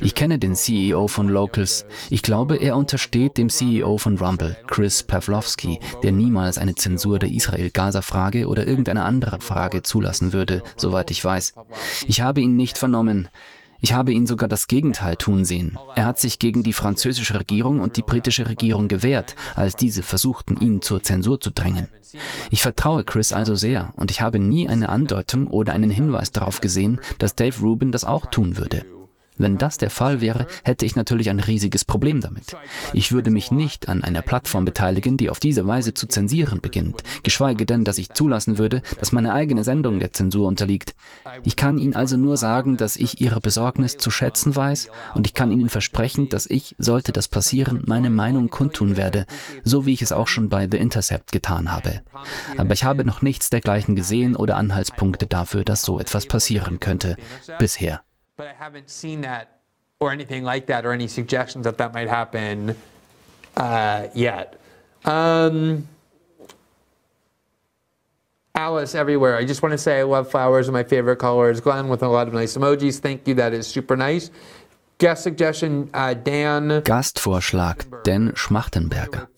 Ich 0.00 0.14
kenne 0.14 0.38
den 0.38 0.54
CEO 0.54 1.08
von 1.08 1.28
Locals. 1.28 1.84
Ich 2.10 2.22
glaube, 2.22 2.58
er 2.58 2.76
untersteht 2.76 3.38
dem 3.38 3.48
CEO 3.48 3.98
von 3.98 4.18
Rumble, 4.18 4.56
Chris 4.68 5.02
Pavlovski, 5.02 5.80
der 6.04 6.12
niemals 6.12 6.58
eine 6.58 6.76
Zensur 6.76 7.18
der 7.18 7.32
Israel-Gaza-Frage 7.32 8.46
oder 8.46 8.68
irgendeine 8.68 9.02
andere 9.02 9.40
Frage 9.40 9.82
zulassen 9.82 10.32
würde, 10.32 10.62
soweit 10.76 11.10
ich 11.10 11.24
weiß. 11.24 11.54
Ich 12.06 12.20
habe 12.20 12.40
ihn 12.40 12.54
nicht 12.54 12.78
vernommen. 12.78 13.28
Ich 13.80 13.92
habe 13.92 14.12
ihn 14.12 14.26
sogar 14.26 14.48
das 14.48 14.66
Gegenteil 14.66 15.16
tun 15.16 15.44
sehen. 15.44 15.78
Er 15.94 16.04
hat 16.04 16.18
sich 16.18 16.38
gegen 16.38 16.62
die 16.62 16.72
französische 16.72 17.38
Regierung 17.38 17.80
und 17.80 17.96
die 17.96 18.02
britische 18.02 18.48
Regierung 18.48 18.88
gewehrt, 18.88 19.36
als 19.54 19.76
diese 19.76 20.02
versuchten, 20.02 20.56
ihn 20.56 20.82
zur 20.82 21.02
Zensur 21.02 21.40
zu 21.40 21.50
drängen. 21.50 21.88
Ich 22.50 22.62
vertraue 22.62 23.04
Chris 23.04 23.32
also 23.32 23.54
sehr 23.54 23.92
und 23.96 24.10
ich 24.10 24.20
habe 24.20 24.38
nie 24.38 24.68
eine 24.68 24.88
Andeutung 24.88 25.46
oder 25.46 25.74
einen 25.74 25.90
Hinweis 25.90 26.32
darauf 26.32 26.60
gesehen, 26.60 27.00
dass 27.18 27.36
Dave 27.36 27.60
Rubin 27.60 27.92
das 27.92 28.04
auch 28.04 28.26
tun 28.26 28.56
würde. 28.56 28.84
Wenn 29.38 29.58
das 29.58 29.78
der 29.78 29.90
Fall 29.90 30.20
wäre, 30.20 30.46
hätte 30.64 30.84
ich 30.84 30.96
natürlich 30.96 31.30
ein 31.30 31.40
riesiges 31.40 31.84
Problem 31.84 32.20
damit. 32.20 32.56
Ich 32.92 33.12
würde 33.12 33.30
mich 33.30 33.50
nicht 33.50 33.88
an 33.88 34.04
einer 34.04 34.22
Plattform 34.22 34.64
beteiligen, 34.64 35.16
die 35.16 35.30
auf 35.30 35.40
diese 35.40 35.66
Weise 35.66 35.94
zu 35.94 36.06
zensieren 36.06 36.60
beginnt, 36.60 37.02
geschweige 37.22 37.66
denn, 37.66 37.84
dass 37.84 37.98
ich 37.98 38.10
zulassen 38.10 38.58
würde, 38.58 38.82
dass 38.98 39.12
meine 39.12 39.32
eigene 39.32 39.64
Sendung 39.64 39.98
der 40.00 40.12
Zensur 40.12 40.46
unterliegt. 40.46 40.94
Ich 41.44 41.56
kann 41.56 41.78
Ihnen 41.78 41.94
also 41.94 42.16
nur 42.16 42.36
sagen, 42.36 42.76
dass 42.76 42.96
ich 42.96 43.20
Ihre 43.20 43.40
Besorgnis 43.40 43.96
zu 43.96 44.10
schätzen 44.10 44.54
weiß 44.54 44.88
und 45.14 45.26
ich 45.26 45.34
kann 45.34 45.52
Ihnen 45.52 45.68
versprechen, 45.68 46.28
dass 46.28 46.46
ich, 46.46 46.74
sollte 46.78 47.12
das 47.12 47.28
passieren, 47.28 47.82
meine 47.86 48.10
Meinung 48.10 48.50
kundtun 48.50 48.96
werde, 48.96 49.26
so 49.64 49.86
wie 49.86 49.92
ich 49.92 50.02
es 50.02 50.12
auch 50.12 50.28
schon 50.28 50.48
bei 50.48 50.68
The 50.70 50.78
Intercept 50.78 51.32
getan 51.32 51.72
habe. 51.72 52.02
Aber 52.56 52.74
ich 52.74 52.84
habe 52.84 53.04
noch 53.04 53.22
nichts 53.22 53.50
dergleichen 53.50 53.96
gesehen 53.96 54.36
oder 54.36 54.56
Anhaltspunkte 54.56 55.26
dafür, 55.26 55.64
dass 55.64 55.82
so 55.82 56.00
etwas 56.00 56.26
passieren 56.26 56.80
könnte. 56.80 57.16
Bisher. 57.58 58.02
But 58.38 58.46
I 58.46 58.52
haven't 58.52 58.88
seen 58.88 59.22
that 59.22 59.58
or 59.98 60.12
anything 60.12 60.44
like 60.44 60.66
that 60.66 60.86
or 60.86 60.92
any 60.92 61.08
suggestions 61.08 61.64
that 61.64 61.76
that 61.78 61.92
might 61.92 62.08
happen 62.08 62.76
uh, 63.56 64.06
yet. 64.14 64.60
Um, 65.04 65.88
Alice 68.54 68.94
everywhere. 68.94 69.36
I 69.36 69.44
just 69.44 69.60
want 69.60 69.72
to 69.72 69.78
say 69.78 69.98
I 69.98 70.04
love 70.04 70.30
flowers 70.30 70.68
and 70.68 70.72
my 70.72 70.84
favorite 70.84 71.16
color 71.16 71.50
is 71.50 71.60
Glenn 71.60 71.88
with 71.88 72.02
a 72.02 72.08
lot 72.08 72.28
of 72.28 72.34
nice 72.34 72.56
emojis. 72.56 73.00
Thank 73.00 73.26
you. 73.26 73.34
That 73.34 73.52
is 73.52 73.66
super 73.66 73.96
nice. 73.96 74.30
Guest 74.98 75.22
suggestion, 75.22 75.90
uh, 75.94 76.14
Dan. 76.14 76.82
Gastvorschlag, 76.82 77.86
Dan 78.02 78.32
Schmachtenberger. 78.34 79.28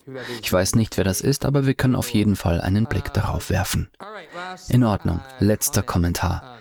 Ich 0.41 0.51
weiß 0.51 0.75
nicht, 0.75 0.97
wer 0.97 1.03
das 1.03 1.21
ist, 1.21 1.45
aber 1.45 1.67
wir 1.67 1.75
können 1.75 1.95
auf 1.95 2.09
jeden 2.09 2.35
Fall 2.35 2.61
einen 2.61 2.85
Blick 2.85 3.13
darauf 3.13 3.51
werfen. 3.51 3.89
In 4.69 4.83
Ordnung. 4.83 5.21
Letzter 5.39 5.83
Kommentar. 5.83 6.57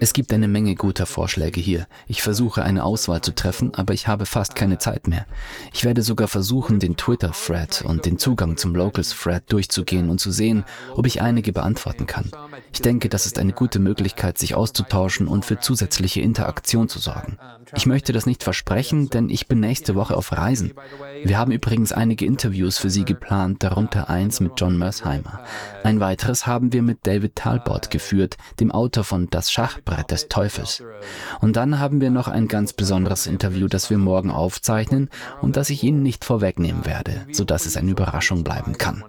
Es 0.00 0.12
gibt 0.12 0.32
eine 0.32 0.48
Menge 0.48 0.74
guter 0.74 1.06
Vorschläge 1.06 1.60
hier. 1.60 1.86
Ich 2.06 2.22
versuche 2.22 2.62
eine 2.62 2.84
Auswahl 2.84 3.20
zu 3.20 3.34
treffen, 3.34 3.74
aber 3.74 3.94
ich 3.94 4.08
habe 4.08 4.26
fast 4.26 4.54
keine 4.54 4.78
Zeit 4.78 5.06
mehr. 5.06 5.26
Ich 5.72 5.84
werde 5.84 6.02
sogar 6.02 6.28
versuchen, 6.28 6.78
den 6.78 6.96
Twitter-Thread 6.96 7.82
und 7.82 8.06
den 8.06 8.18
Zugang 8.18 8.56
zum 8.56 8.74
Locals-Thread 8.74 9.52
durchzugehen 9.52 10.08
und 10.08 10.18
zu 10.18 10.30
sehen, 10.30 10.64
ob 10.94 11.06
ich 11.06 11.20
einige 11.20 11.52
beantworten 11.52 12.06
kann. 12.06 12.30
Ich 12.72 12.80
denke, 12.80 13.08
das 13.08 13.26
ist 13.26 13.38
eine 13.38 13.52
gute 13.52 13.78
Möglichkeit, 13.78 14.38
sich 14.38 14.54
auszutauschen 14.54 15.28
und 15.28 15.44
für 15.44 15.58
zusätzliche 15.58 16.20
Interaktion 16.20 16.88
zu 16.88 16.98
sorgen. 16.98 17.38
Ich 17.74 17.86
möchte 17.86 18.12
das 18.12 18.26
nicht 18.26 18.42
versprechen, 18.42 19.10
denn 19.10 19.28
ich 19.28 19.46
bin 19.46 19.60
nächste 19.60 19.94
Woche 19.94 20.16
auf 20.16 20.32
Reisen. 20.32 20.72
Wir 21.24 21.38
haben 21.38 21.52
übrigens 21.52 21.92
einige 21.92 22.24
Interviews 22.24 22.78
für 22.78 22.90
Sie 22.90 23.04
geplant, 23.04 23.62
darunter 23.62 24.08
eins 24.08 24.40
mit 24.40 24.52
John 24.56 24.78
Mersheimer. 24.78 25.44
Ein 25.84 26.00
weiteres 26.00 26.46
haben 26.46 26.72
wir 26.72 26.82
mit 26.82 27.06
David 27.06 27.36
Talbot 27.36 27.90
geführt, 27.90 28.36
dem 28.58 28.70
Autor 28.70 29.04
von 29.04 29.28
Das 29.30 29.49
Schachbrett 29.50 30.10
des 30.10 30.28
Teufels. 30.28 30.82
Und 31.40 31.56
dann 31.56 31.78
haben 31.78 32.00
wir 32.00 32.10
noch 32.10 32.28
ein 32.28 32.48
ganz 32.48 32.72
besonderes 32.72 33.26
Interview, 33.26 33.68
das 33.68 33.90
wir 33.90 33.98
morgen 33.98 34.30
aufzeichnen 34.30 35.10
und 35.40 35.56
das 35.56 35.70
ich 35.70 35.82
Ihnen 35.82 36.02
nicht 36.02 36.24
vorwegnehmen 36.24 36.86
werde, 36.86 37.26
sodass 37.32 37.66
es 37.66 37.76
eine 37.76 37.90
Überraschung 37.90 38.44
bleiben 38.44 38.78
kann. 38.78 39.04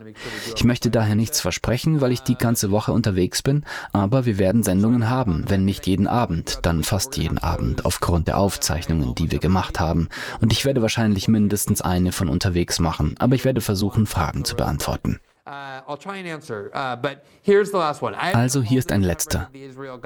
Ich 0.55 0.63
möchte 0.63 0.89
daher 0.89 1.15
nichts 1.15 1.41
versprechen, 1.41 2.01
weil 2.01 2.11
ich 2.11 2.21
die 2.21 2.35
ganze 2.35 2.71
Woche 2.71 2.91
unterwegs 2.91 3.41
bin, 3.41 3.63
aber 3.93 4.25
wir 4.25 4.37
werden 4.37 4.63
Sendungen 4.63 5.09
haben, 5.09 5.45
wenn 5.47 5.65
nicht 5.65 5.87
jeden 5.87 6.07
Abend, 6.07 6.59
dann 6.63 6.83
fast 6.83 7.17
jeden 7.17 7.37
Abend, 7.37 7.85
aufgrund 7.85 8.27
der 8.27 8.37
Aufzeichnungen, 8.37 9.15
die 9.15 9.31
wir 9.31 9.39
gemacht 9.39 9.79
haben. 9.79 10.09
Und 10.41 10.51
ich 10.51 10.65
werde 10.65 10.81
wahrscheinlich 10.81 11.27
mindestens 11.27 11.81
eine 11.81 12.11
von 12.11 12.29
unterwegs 12.29 12.79
machen, 12.79 13.15
aber 13.19 13.35
ich 13.35 13.45
werde 13.45 13.61
versuchen, 13.61 14.05
Fragen 14.05 14.43
zu 14.43 14.55
beantworten. 14.55 15.19
Uh, 15.51 15.81
uh, 15.85 15.97
also 18.33 18.61
hier 18.61 18.79
ist 18.79 18.93
ein 18.93 19.01
letzter. 19.01 19.49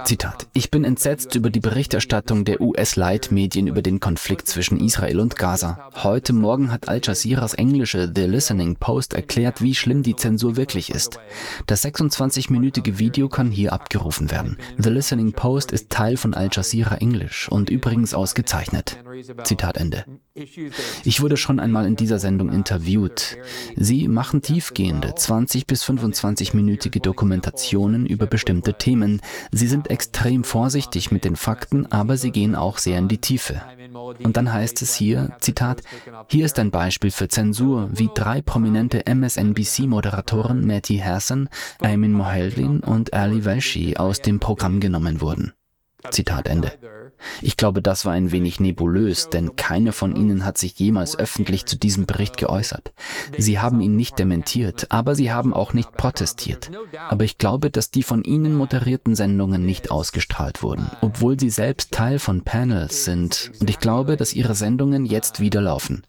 Zitat. 0.03 0.47
Ich 0.53 0.71
bin 0.71 0.83
entsetzt 0.83 1.35
über 1.35 1.51
die 1.51 1.59
Berichterstattung 1.59 2.45
der 2.45 2.61
US-Leitmedien 2.61 3.67
über 3.67 3.83
den 3.83 3.99
Konflikt 3.99 4.47
zwischen 4.47 4.79
Israel 4.79 5.19
und 5.19 5.35
Gaza. 5.35 5.91
Heute 6.01 6.33
Morgen 6.33 6.71
hat 6.71 6.89
Al 6.89 6.99
Jazeeras 7.03 7.53
englische 7.53 8.11
The 8.15 8.23
Listening 8.23 8.77
Post 8.77 9.13
erklärt, 9.13 9.61
wie 9.61 9.75
schlimm 9.75 10.01
die 10.01 10.15
Zensur 10.15 10.55
wirklich 10.55 10.89
ist. 10.89 11.19
Das 11.67 11.85
26-minütige 11.85 12.97
Video 12.97 13.29
kann 13.29 13.51
hier 13.51 13.71
abgerufen 13.71 14.31
werden. 14.31 14.57
The 14.79 14.89
Listening 14.89 15.33
Post 15.33 15.71
ist 15.71 15.91
Teil 15.91 16.17
von 16.17 16.33
Al 16.33 16.49
Jazeera 16.51 16.95
Englisch 16.95 17.51
und 17.51 17.69
übrigens 17.69 18.15
ausgezeichnet. 18.15 18.97
Zitat 19.43 19.77
Ende. 19.77 20.05
Ich 20.37 21.21
wurde 21.21 21.37
schon 21.37 21.61
einmal 21.61 21.85
in 21.85 21.95
dieser 21.95 22.19
Sendung 22.19 22.51
interviewt. 22.51 23.37
Sie 23.77 24.09
machen 24.09 24.41
tiefgehende 24.41 25.15
20 25.15 25.65
bis 25.65 25.85
25-minütige 25.85 27.01
Dokumentationen 27.01 28.05
über 28.05 28.27
bestimmte 28.27 28.73
Themen. 28.73 29.21
Sie 29.53 29.67
sind 29.67 29.89
extrem 29.89 30.43
vorsichtig 30.43 31.09
mit 31.09 31.23
den 31.23 31.37
Fakten, 31.37 31.85
aber 31.89 32.17
sie 32.17 32.31
gehen 32.31 32.53
auch 32.53 32.79
sehr 32.79 32.99
in 32.99 33.07
die 33.07 33.19
Tiefe. 33.19 33.61
Und 34.23 34.35
dann 34.35 34.51
heißt 34.51 34.81
es 34.81 34.93
hier, 34.93 35.37
Zitat, 35.39 35.83
hier 36.27 36.45
ist 36.45 36.59
ein 36.59 36.69
Beispiel 36.69 37.11
für 37.11 37.29
Zensur, 37.29 37.89
wie 37.93 38.09
drei 38.13 38.41
prominente 38.41 39.03
MSNBC-Moderatoren 39.07 40.65
Matty 40.65 40.97
Hassan, 40.97 41.47
Aymin 41.79 42.11
Moheldin 42.11 42.81
und 42.81 43.13
Ali 43.13 43.45
Velshi 43.45 43.95
aus 43.95 44.21
dem 44.21 44.41
Programm 44.41 44.81
genommen 44.81 45.21
wurden. 45.21 45.53
Zitat 46.11 46.49
Ende. 46.49 46.73
Ich 47.41 47.57
glaube, 47.57 47.81
das 47.81 48.05
war 48.05 48.13
ein 48.13 48.31
wenig 48.31 48.59
nebulös, 48.59 49.29
denn 49.29 49.55
keine 49.55 49.91
von 49.91 50.15
ihnen 50.15 50.45
hat 50.45 50.57
sich 50.57 50.77
jemals 50.79 51.17
öffentlich 51.17 51.65
zu 51.65 51.77
diesem 51.77 52.05
Bericht 52.05 52.37
geäußert. 52.37 52.93
Sie 53.37 53.59
haben 53.59 53.81
ihn 53.81 53.95
nicht 53.95 54.19
dementiert, 54.19 54.87
aber 54.89 55.15
sie 55.15 55.31
haben 55.31 55.53
auch 55.53 55.73
nicht 55.73 55.91
protestiert. 55.93 56.71
Aber 57.09 57.23
ich 57.23 57.37
glaube, 57.37 57.69
dass 57.69 57.91
die 57.91 58.03
von 58.03 58.23
ihnen 58.23 58.55
moderierten 58.55 59.15
Sendungen 59.15 59.65
nicht 59.65 59.91
ausgestrahlt 59.91 60.63
wurden, 60.63 60.89
obwohl 61.01 61.39
sie 61.39 61.49
selbst 61.49 61.91
Teil 61.91 62.19
von 62.19 62.43
Panels 62.43 63.05
sind, 63.05 63.51
und 63.59 63.69
ich 63.69 63.79
glaube, 63.79 64.17
dass 64.17 64.33
ihre 64.33 64.55
Sendungen 64.55 65.05
jetzt 65.05 65.39
wieder 65.39 65.61
laufen. 65.61 66.03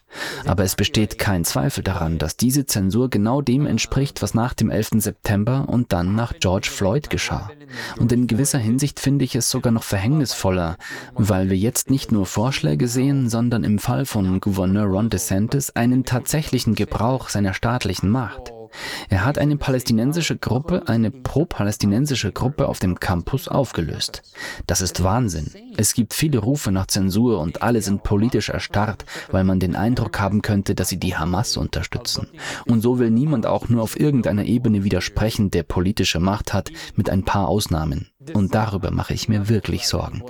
Aber 0.44 0.64
es 0.64 0.74
besteht 0.74 1.18
kein 1.18 1.44
Zweifel 1.44 1.83
daran, 1.83 2.18
dass 2.18 2.37
diese 2.37 2.66
Zensur 2.66 3.11
genau 3.11 3.40
dem 3.42 3.66
entspricht, 3.66 4.22
was 4.22 4.35
nach 4.35 4.55
dem 4.55 4.70
11. 4.70 4.90
September 4.98 5.66
und 5.68 5.92
dann 5.92 6.14
nach 6.14 6.33
George 6.40 6.68
Floyd 6.70 7.11
geschah. 7.11 7.50
Und 7.98 8.12
in 8.12 8.26
gewisser 8.26 8.59
Hinsicht 8.59 9.00
finde 9.00 9.24
ich 9.24 9.35
es 9.35 9.50
sogar 9.50 9.72
noch 9.72 9.83
verhängnisvoller, 9.83 10.76
weil 11.14 11.50
wir 11.50 11.57
jetzt 11.57 11.90
nicht 11.90 12.12
nur 12.12 12.26
Vorschläge 12.26 12.88
sehen, 12.88 13.29
sondern 13.29 13.64
im 13.64 13.79
Fall 13.79 14.07
von 14.07 14.40
Gouverneur 14.40 14.87
Ron 14.87 15.11
DeSantis 15.11 15.70
einen 15.70 16.05
tatsächlichen 16.05 16.74
Gebrauch 16.74 17.29
seiner 17.29 17.55
staatlichen 17.55 18.11
Macht. 18.11 18.56
Er 19.09 19.25
hat 19.25 19.39
eine 19.39 19.57
palästinensische 19.57 20.37
Gruppe, 20.37 20.83
eine 20.87 21.11
pro-palästinensische 21.11 22.33
Gruppe 22.33 22.69
auf 22.69 22.79
dem 22.79 23.01
Campus 23.01 23.49
aufgelöst. 23.49 24.23
Das 24.67 24.81
ist 24.81 25.03
Wahnsinn. 25.03 25.51
Es 25.77 25.95
gibt 25.95 26.15
viele 26.15 26.39
Rufe 26.39 26.73
nach 26.73 26.87
Zensur 26.87 27.41
und 27.41 27.62
alle 27.62 27.83
sind 27.83 28.03
politisch 28.03 28.49
erstarrt, 28.49 29.05
weil 29.31 29.45
man 29.45 29.61
den 29.61 29.77
Eindruck 29.77 30.19
haben 30.19 30.43
könnte, 30.43 30.75
dass 30.75 30.89
sie 30.89 30.99
die 30.99 31.17
Hamas 31.17 31.57
unterstützen. 31.57 32.29
Und 32.67 32.81
so 32.81 32.99
will 32.99 33.11
niemand 33.11 33.47
auch 33.47 33.69
nur 33.69 33.83
auf 33.83 33.99
irgendeiner 33.99 34.45
Ebene 34.45 34.85
widersprechen, 34.85 35.51
der 35.51 35.62
politische 35.62 36.21
Macht 36.21 36.53
hat, 36.53 36.71
mit 36.97 37.11
ein 37.11 37.25
paar 37.25 37.49
Ausnahmen. 37.49 38.09
Und 38.33 38.55
darüber 38.55 38.91
mache 38.91 39.15
ich 39.15 39.29
mir 39.29 39.49
wirklich 39.49 39.87
Sorgen. 39.87 40.23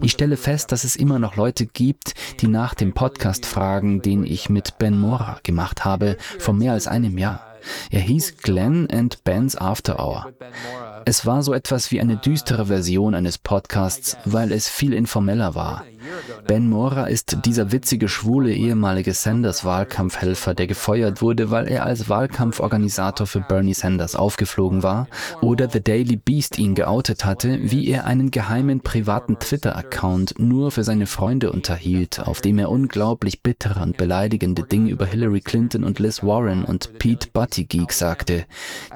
Ich 0.00 0.12
stelle 0.12 0.36
fest, 0.36 0.72
dass 0.72 0.84
es 0.84 0.96
immer 0.96 1.18
noch 1.18 1.36
Leute 1.36 1.66
gibt, 1.66 2.14
die 2.40 2.46
nach 2.46 2.74
dem 2.74 2.92
Podcast 2.92 3.46
fragen, 3.46 4.02
den 4.02 4.24
ich 4.24 4.48
mit 4.48 4.78
Ben 4.78 4.98
Mora 4.98 5.38
gemacht 5.42 5.84
habe, 5.84 6.16
vor 6.38 6.54
mehr 6.54 6.72
als 6.72 6.86
einem 6.86 7.18
Jahr. 7.18 7.49
Er 7.90 8.00
hieß 8.00 8.38
Glenn 8.38 8.88
and 8.90 9.22
Ben's 9.24 9.56
After 9.56 9.98
Hour. 9.98 10.32
Es 11.04 11.26
war 11.26 11.42
so 11.42 11.52
etwas 11.52 11.90
wie 11.90 12.00
eine 12.00 12.16
düstere 12.16 12.66
Version 12.66 13.14
eines 13.14 13.38
Podcasts, 13.38 14.16
weil 14.24 14.52
es 14.52 14.68
viel 14.68 14.92
informeller 14.92 15.54
war. 15.54 15.84
Ben 16.46 16.68
Mora 16.68 17.06
ist 17.06 17.44
dieser 17.44 17.72
witzige 17.72 18.08
schwule 18.08 18.52
ehemalige 18.52 19.12
Sanders-Wahlkampfhelfer, 19.12 20.54
der 20.54 20.66
gefeuert 20.66 21.20
wurde, 21.22 21.50
weil 21.50 21.68
er 21.68 21.84
als 21.84 22.08
Wahlkampforganisator 22.08 23.26
für 23.26 23.40
Bernie 23.40 23.74
Sanders 23.74 24.16
aufgeflogen 24.16 24.82
war, 24.82 25.08
oder 25.40 25.68
The 25.70 25.82
Daily 25.82 26.16
Beast 26.16 26.58
ihn 26.58 26.74
geoutet 26.74 27.24
hatte, 27.24 27.58
wie 27.62 27.88
er 27.88 28.06
einen 28.06 28.30
geheimen 28.30 28.80
privaten 28.80 29.38
Twitter-Account 29.38 30.34
nur 30.38 30.70
für 30.70 30.84
seine 30.84 31.06
Freunde 31.06 31.52
unterhielt, 31.52 32.20
auf 32.20 32.40
dem 32.40 32.58
er 32.58 32.70
unglaublich 32.70 33.42
bittere 33.42 33.80
und 33.80 33.96
beleidigende 33.96 34.62
Dinge 34.62 34.90
über 34.90 35.06
Hillary 35.06 35.40
Clinton 35.40 35.84
und 35.84 35.98
Liz 35.98 36.22
Warren 36.22 36.64
und 36.64 36.98
Pete 36.98 37.28
Buttigieg 37.32 37.92
sagte, 37.92 38.46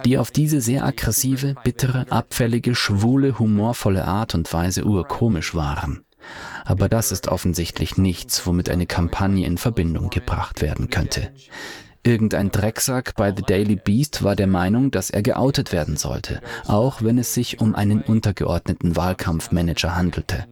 die 0.04 0.18
auf 0.18 0.30
diese 0.30 0.60
sehr 0.60 0.84
aggressive, 0.84 1.54
bittere, 1.64 2.06
abfällige, 2.10 2.74
schwule, 2.74 3.38
humorvolle 3.38 4.04
Art 4.04 4.34
und 4.34 4.52
Weise 4.52 4.84
urkomisch 4.84 5.54
waren. 5.54 6.03
Aber 6.64 6.88
das 6.88 7.12
ist 7.12 7.28
offensichtlich 7.28 7.96
nichts, 7.96 8.46
womit 8.46 8.68
eine 8.70 8.86
Kampagne 8.86 9.46
in 9.46 9.58
Verbindung 9.58 10.10
gebracht 10.10 10.62
werden 10.62 10.90
könnte. 10.90 11.30
Irgendein 12.06 12.50
Drecksack 12.50 13.14
bei 13.16 13.34
The 13.34 13.42
Daily 13.42 13.76
Beast 13.76 14.22
war 14.22 14.36
der 14.36 14.46
Meinung, 14.46 14.90
dass 14.90 15.08
er 15.08 15.22
geoutet 15.22 15.72
werden 15.72 15.96
sollte, 15.96 16.42
auch 16.66 17.00
wenn 17.00 17.16
es 17.16 17.32
sich 17.32 17.60
um 17.60 17.74
einen 17.74 18.02
untergeordneten 18.02 18.94
Wahlkampfmanager 18.94 19.96
handelte. 19.96 20.44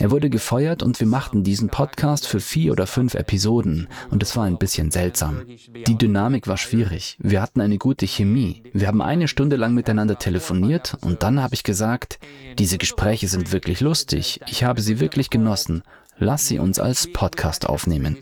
Er 0.00 0.10
wurde 0.10 0.30
gefeuert 0.30 0.82
und 0.82 0.98
wir 0.98 1.06
machten 1.06 1.44
diesen 1.44 1.68
Podcast 1.68 2.26
für 2.26 2.40
vier 2.40 2.72
oder 2.72 2.88
fünf 2.88 3.14
Episoden 3.14 3.86
und 4.10 4.24
es 4.24 4.34
war 4.34 4.46
ein 4.46 4.58
bisschen 4.58 4.90
seltsam. 4.90 5.42
Die 5.86 5.96
Dynamik 5.96 6.48
war 6.48 6.56
schwierig. 6.56 7.16
Wir 7.20 7.40
hatten 7.40 7.60
eine 7.60 7.78
gute 7.78 8.06
Chemie. 8.06 8.64
Wir 8.72 8.88
haben 8.88 9.00
eine 9.00 9.28
Stunde 9.28 9.54
lang 9.54 9.74
miteinander 9.74 10.18
telefoniert 10.18 10.96
und 11.02 11.22
dann 11.22 11.40
habe 11.40 11.54
ich 11.54 11.62
gesagt, 11.62 12.18
diese 12.58 12.78
Gespräche 12.78 13.28
sind 13.28 13.52
wirklich 13.52 13.80
lustig. 13.80 14.40
Ich 14.48 14.64
habe 14.64 14.80
sie 14.82 14.98
wirklich 14.98 15.30
genossen 15.30 15.84
Lass 16.22 16.46
sie 16.46 16.58
uns 16.58 16.78
als 16.78 17.10
Podcast 17.10 17.66
aufnehmen. 17.66 18.18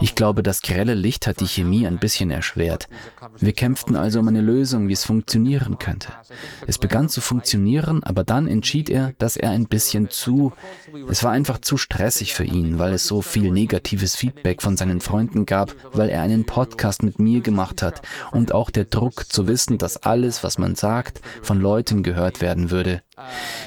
Ich 0.00 0.14
glaube, 0.14 0.44
das 0.44 0.62
grelle 0.62 0.94
Licht 0.94 1.26
hat 1.26 1.40
die 1.40 1.48
Chemie 1.48 1.84
ein 1.84 1.98
bisschen 1.98 2.30
erschwert. 2.30 2.88
Wir 3.40 3.52
kämpften 3.52 3.96
also 3.96 4.20
um 4.20 4.28
eine 4.28 4.40
Lösung, 4.40 4.86
wie 4.86 4.92
es 4.92 5.04
funktionieren 5.04 5.78
könnte. 5.80 6.12
Es 6.68 6.78
begann 6.78 7.08
zu 7.08 7.20
funktionieren, 7.20 8.04
aber 8.04 8.22
dann 8.22 8.46
entschied 8.46 8.88
er, 8.88 9.12
dass 9.18 9.36
er 9.36 9.50
ein 9.50 9.66
bisschen 9.66 10.08
zu... 10.08 10.52
Es 11.10 11.24
war 11.24 11.32
einfach 11.32 11.60
zu 11.60 11.76
stressig 11.76 12.32
für 12.32 12.44
ihn, 12.44 12.78
weil 12.78 12.94
es 12.94 13.08
so 13.08 13.22
viel 13.22 13.50
negatives 13.50 14.14
Feedback 14.14 14.62
von 14.62 14.76
seinen 14.76 15.00
Freunden 15.00 15.46
gab, 15.46 15.74
weil 15.92 16.10
er 16.10 16.22
einen 16.22 16.46
Podcast 16.46 17.02
mit 17.02 17.18
mir 17.18 17.40
gemacht 17.40 17.82
hat 17.82 18.02
und 18.30 18.54
auch 18.54 18.70
der 18.70 18.84
Druck 18.84 19.32
zu 19.32 19.48
wissen, 19.48 19.78
dass 19.78 19.96
alles, 19.96 20.44
was 20.44 20.58
man 20.58 20.76
sagt, 20.76 21.20
von 21.42 21.60
Leuten 21.60 22.04
gehört 22.04 22.40
werden 22.40 22.70
würde. 22.70 23.02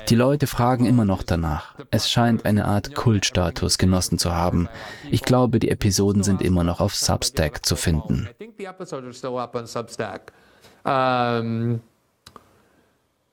Die 0.09 0.15
Leute 0.15 0.47
fragen 0.47 0.85
immer 0.85 1.05
noch 1.05 1.23
danach. 1.23 1.75
Es 1.91 2.09
scheint 2.09 2.45
eine 2.45 2.65
Art 2.65 2.93
Kultstatus 2.93 3.77
genossen 3.77 4.19
zu 4.19 4.33
haben. 4.33 4.69
Ich 5.09 5.23
glaube, 5.23 5.59
die 5.59 5.69
Episoden 5.69 6.23
sind 6.23 6.41
immer 6.41 6.63
noch 6.63 6.79
auf 6.79 6.95
Substack 6.95 7.65
zu 7.65 7.75
finden. 7.75 8.29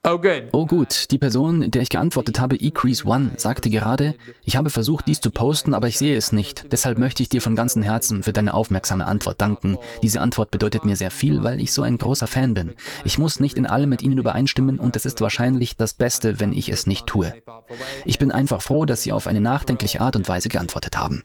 Oh, 0.08 0.20
oh 0.52 0.66
gut, 0.66 1.10
die 1.10 1.18
Person, 1.18 1.68
der 1.68 1.82
ich 1.82 1.88
geantwortet 1.88 2.38
habe, 2.38 2.54
eCrease 2.54 3.04
One, 3.06 3.32
sagte 3.38 3.70
gerade, 3.70 4.14
ich 4.44 4.54
habe 4.54 4.70
versucht, 4.70 5.08
dies 5.08 5.20
zu 5.20 5.32
posten, 5.32 5.74
aber 5.74 5.88
ich 5.88 5.98
sehe 5.98 6.16
es 6.16 6.30
nicht. 6.30 6.70
Deshalb 6.70 6.96
möchte 6.96 7.24
ich 7.24 7.28
dir 7.28 7.42
von 7.42 7.56
ganzem 7.56 7.82
Herzen 7.82 8.22
für 8.22 8.32
deine 8.32 8.54
aufmerksame 8.54 9.04
Antwort 9.04 9.40
danken. 9.40 9.78
Diese 10.04 10.20
Antwort 10.20 10.52
bedeutet 10.52 10.84
mir 10.84 10.94
sehr 10.94 11.10
viel, 11.10 11.42
weil 11.42 11.60
ich 11.60 11.72
so 11.72 11.82
ein 11.82 11.98
großer 11.98 12.28
Fan 12.28 12.54
bin. 12.54 12.74
Ich 13.04 13.18
muss 13.18 13.40
nicht 13.40 13.56
in 13.56 13.66
allem 13.66 13.90
mit 13.90 14.00
Ihnen 14.00 14.18
übereinstimmen 14.18 14.78
und 14.78 14.94
es 14.94 15.06
ist 15.06 15.20
wahrscheinlich 15.20 15.76
das 15.76 15.94
Beste, 15.94 16.38
wenn 16.38 16.52
ich 16.52 16.68
es 16.68 16.86
nicht 16.86 17.08
tue. 17.08 17.34
Ich 18.04 18.20
bin 18.20 18.30
einfach 18.30 18.62
froh, 18.62 18.84
dass 18.84 19.02
Sie 19.02 19.10
auf 19.10 19.26
eine 19.26 19.40
nachdenkliche 19.40 20.00
Art 20.00 20.14
und 20.14 20.28
Weise 20.28 20.48
geantwortet 20.48 20.96
haben. 20.96 21.24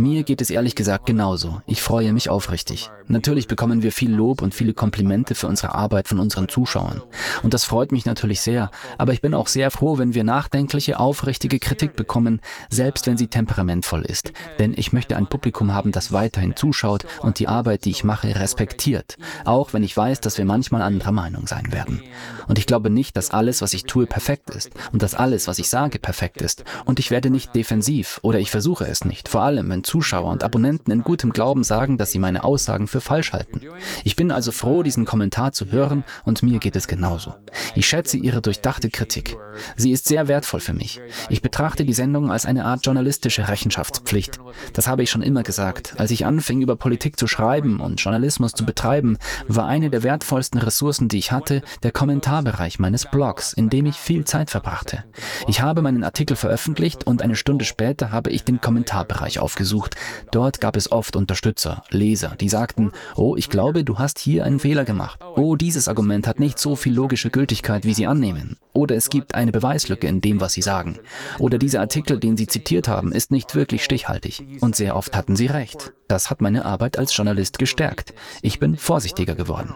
Mir 0.00 0.24
geht 0.24 0.40
es 0.40 0.50
ehrlich 0.50 0.74
gesagt 0.74 1.06
genauso. 1.06 1.62
Ich 1.68 1.80
freue 1.80 2.12
mich 2.12 2.28
aufrichtig. 2.28 2.90
Natürlich 3.06 3.46
bekommen 3.46 3.84
wir 3.84 3.92
viel 3.92 4.12
Lob 4.12 4.42
und 4.42 4.52
viele 4.52 4.74
Komplimente 4.74 5.36
für 5.36 5.46
unsere 5.46 5.76
Arbeit 5.76 6.08
von 6.08 6.18
unseren 6.18 6.48
Zuschauern. 6.48 7.02
Und 7.44 7.54
das 7.54 7.62
freut 7.62 7.92
mich 7.92 8.04
natürlich 8.04 8.40
sehr. 8.40 8.68
Aber 8.98 9.12
ich 9.12 9.20
bin 9.20 9.32
auch 9.32 9.46
sehr 9.46 9.70
froh, 9.70 9.98
wenn 9.98 10.14
wir 10.14 10.24
nachdenkliche, 10.24 10.98
aufrichtige 10.98 11.60
Kritik 11.60 11.94
bekommen, 11.94 12.40
selbst 12.68 13.06
wenn 13.06 13.16
sie 13.16 13.28
temperamentvoll 13.28 14.02
ist. 14.02 14.32
Denn 14.58 14.74
ich 14.76 14.92
möchte 14.92 15.16
ein 15.16 15.28
Publikum 15.28 15.72
haben, 15.72 15.92
das 15.92 16.10
weiterhin 16.10 16.56
zuschaut 16.56 17.06
und 17.20 17.38
die 17.38 17.46
Arbeit, 17.46 17.84
die 17.84 17.90
ich 17.90 18.02
mache, 18.02 18.34
respektiert. 18.34 19.18
Auch 19.44 19.72
wenn 19.72 19.84
ich 19.84 19.96
weiß, 19.96 20.18
dass 20.18 20.36
wir 20.36 20.44
manchmal 20.44 20.82
anderer 20.82 21.12
Meinung 21.12 21.46
sein 21.46 21.70
werden. 21.70 22.02
Und 22.48 22.58
ich 22.58 22.66
glaube 22.66 22.90
nicht, 22.90 23.16
dass 23.16 23.30
alles, 23.30 23.62
was 23.62 23.72
ich 23.72 23.84
tue, 23.84 24.06
perfekt 24.06 24.50
ist. 24.50 24.72
Und 24.92 25.04
dass 25.04 25.14
alles, 25.14 25.46
was 25.46 25.60
ich 25.60 25.68
sage, 25.68 26.00
perfekt 26.00 26.42
ist. 26.42 26.64
Und 26.86 26.98
ich 26.98 27.12
werde 27.12 27.30
nicht 27.30 27.54
defensiv 27.54 28.18
oder 28.22 28.40
ich 28.40 28.50
versuche 28.50 28.84
es 28.84 28.95
es 28.96 29.04
nicht, 29.04 29.28
vor 29.28 29.42
allem 29.42 29.68
wenn 29.70 29.84
Zuschauer 29.84 30.30
und 30.30 30.42
Abonnenten 30.42 30.90
in 30.90 31.02
gutem 31.02 31.32
Glauben 31.32 31.64
sagen, 31.64 31.98
dass 31.98 32.10
sie 32.10 32.18
meine 32.18 32.44
Aussagen 32.44 32.86
für 32.86 33.00
falsch 33.00 33.32
halten. 33.32 33.60
Ich 34.04 34.16
bin 34.16 34.30
also 34.30 34.52
froh, 34.52 34.82
diesen 34.82 35.04
Kommentar 35.04 35.52
zu 35.52 35.70
hören 35.70 36.04
und 36.24 36.42
mir 36.42 36.58
geht 36.58 36.76
es 36.76 36.88
genauso. 36.88 37.34
Ich 37.74 37.86
schätze 37.86 38.16
Ihre 38.16 38.42
durchdachte 38.42 38.90
Kritik. 38.90 39.36
Sie 39.76 39.92
ist 39.92 40.06
sehr 40.06 40.28
wertvoll 40.28 40.60
für 40.60 40.72
mich. 40.72 41.00
Ich 41.28 41.42
betrachte 41.42 41.84
die 41.84 41.92
Sendung 41.92 42.30
als 42.30 42.46
eine 42.46 42.64
Art 42.64 42.84
journalistische 42.84 43.48
Rechenschaftspflicht. 43.48 44.38
Das 44.72 44.86
habe 44.86 45.02
ich 45.02 45.10
schon 45.10 45.22
immer 45.22 45.42
gesagt. 45.42 45.94
Als 45.98 46.10
ich 46.10 46.26
anfing, 46.26 46.62
über 46.62 46.76
Politik 46.76 47.18
zu 47.18 47.26
schreiben 47.26 47.80
und 47.80 48.00
Journalismus 48.00 48.52
zu 48.52 48.64
betreiben, 48.64 49.18
war 49.48 49.66
eine 49.66 49.90
der 49.90 50.02
wertvollsten 50.02 50.60
Ressourcen, 50.60 51.08
die 51.08 51.18
ich 51.18 51.32
hatte, 51.32 51.62
der 51.82 51.92
Kommentarbereich 51.92 52.78
meines 52.78 53.06
Blogs, 53.06 53.52
in 53.52 53.68
dem 53.68 53.86
ich 53.86 53.96
viel 53.96 54.24
Zeit 54.24 54.50
verbrachte. 54.50 55.04
Ich 55.48 55.60
habe 55.60 55.82
meinen 55.82 56.04
Artikel 56.04 56.36
veröffentlicht 56.36 57.06
und 57.06 57.22
eine 57.22 57.36
Stunde 57.36 57.64
später 57.64 58.12
habe 58.12 58.30
ich 58.30 58.44
den 58.44 58.60
Kommentar 58.60 58.85
Kommentarbereich 58.86 59.40
aufgesucht. 59.40 59.96
Dort 60.30 60.60
gab 60.60 60.76
es 60.76 60.90
oft 60.92 61.16
Unterstützer, 61.16 61.82
Leser, 61.90 62.36
die 62.40 62.48
sagten, 62.48 62.92
oh, 63.16 63.36
ich 63.36 63.50
glaube, 63.50 63.84
du 63.84 63.98
hast 63.98 64.18
hier 64.18 64.44
einen 64.44 64.60
Fehler 64.60 64.84
gemacht. 64.84 65.20
Oh, 65.34 65.56
dieses 65.56 65.88
Argument 65.88 66.26
hat 66.26 66.38
nicht 66.38 66.58
so 66.58 66.76
viel 66.76 66.94
logische 66.94 67.30
Gültigkeit, 67.30 67.84
wie 67.84 67.94
sie 67.94 68.06
annehmen. 68.06 68.56
Oder 68.72 68.94
es 68.94 69.10
gibt 69.10 69.34
eine 69.34 69.52
Beweislücke 69.52 70.06
in 70.06 70.20
dem, 70.20 70.40
was 70.40 70.52
sie 70.52 70.62
sagen. 70.62 70.98
Oder 71.38 71.58
dieser 71.58 71.80
Artikel, 71.80 72.20
den 72.20 72.36
sie 72.36 72.46
zitiert 72.46 72.88
haben, 72.88 73.10
ist 73.10 73.30
nicht 73.30 73.54
wirklich 73.54 73.82
stichhaltig. 73.82 74.44
Und 74.60 74.76
sehr 74.76 74.96
oft 74.96 75.16
hatten 75.16 75.34
sie 75.34 75.46
recht. 75.46 75.92
Das 76.08 76.30
hat 76.30 76.40
meine 76.40 76.64
Arbeit 76.64 76.98
als 76.98 77.16
Journalist 77.16 77.58
gestärkt. 77.58 78.14
Ich 78.40 78.60
bin 78.60 78.76
vorsichtiger 78.76 79.34
geworden. 79.34 79.74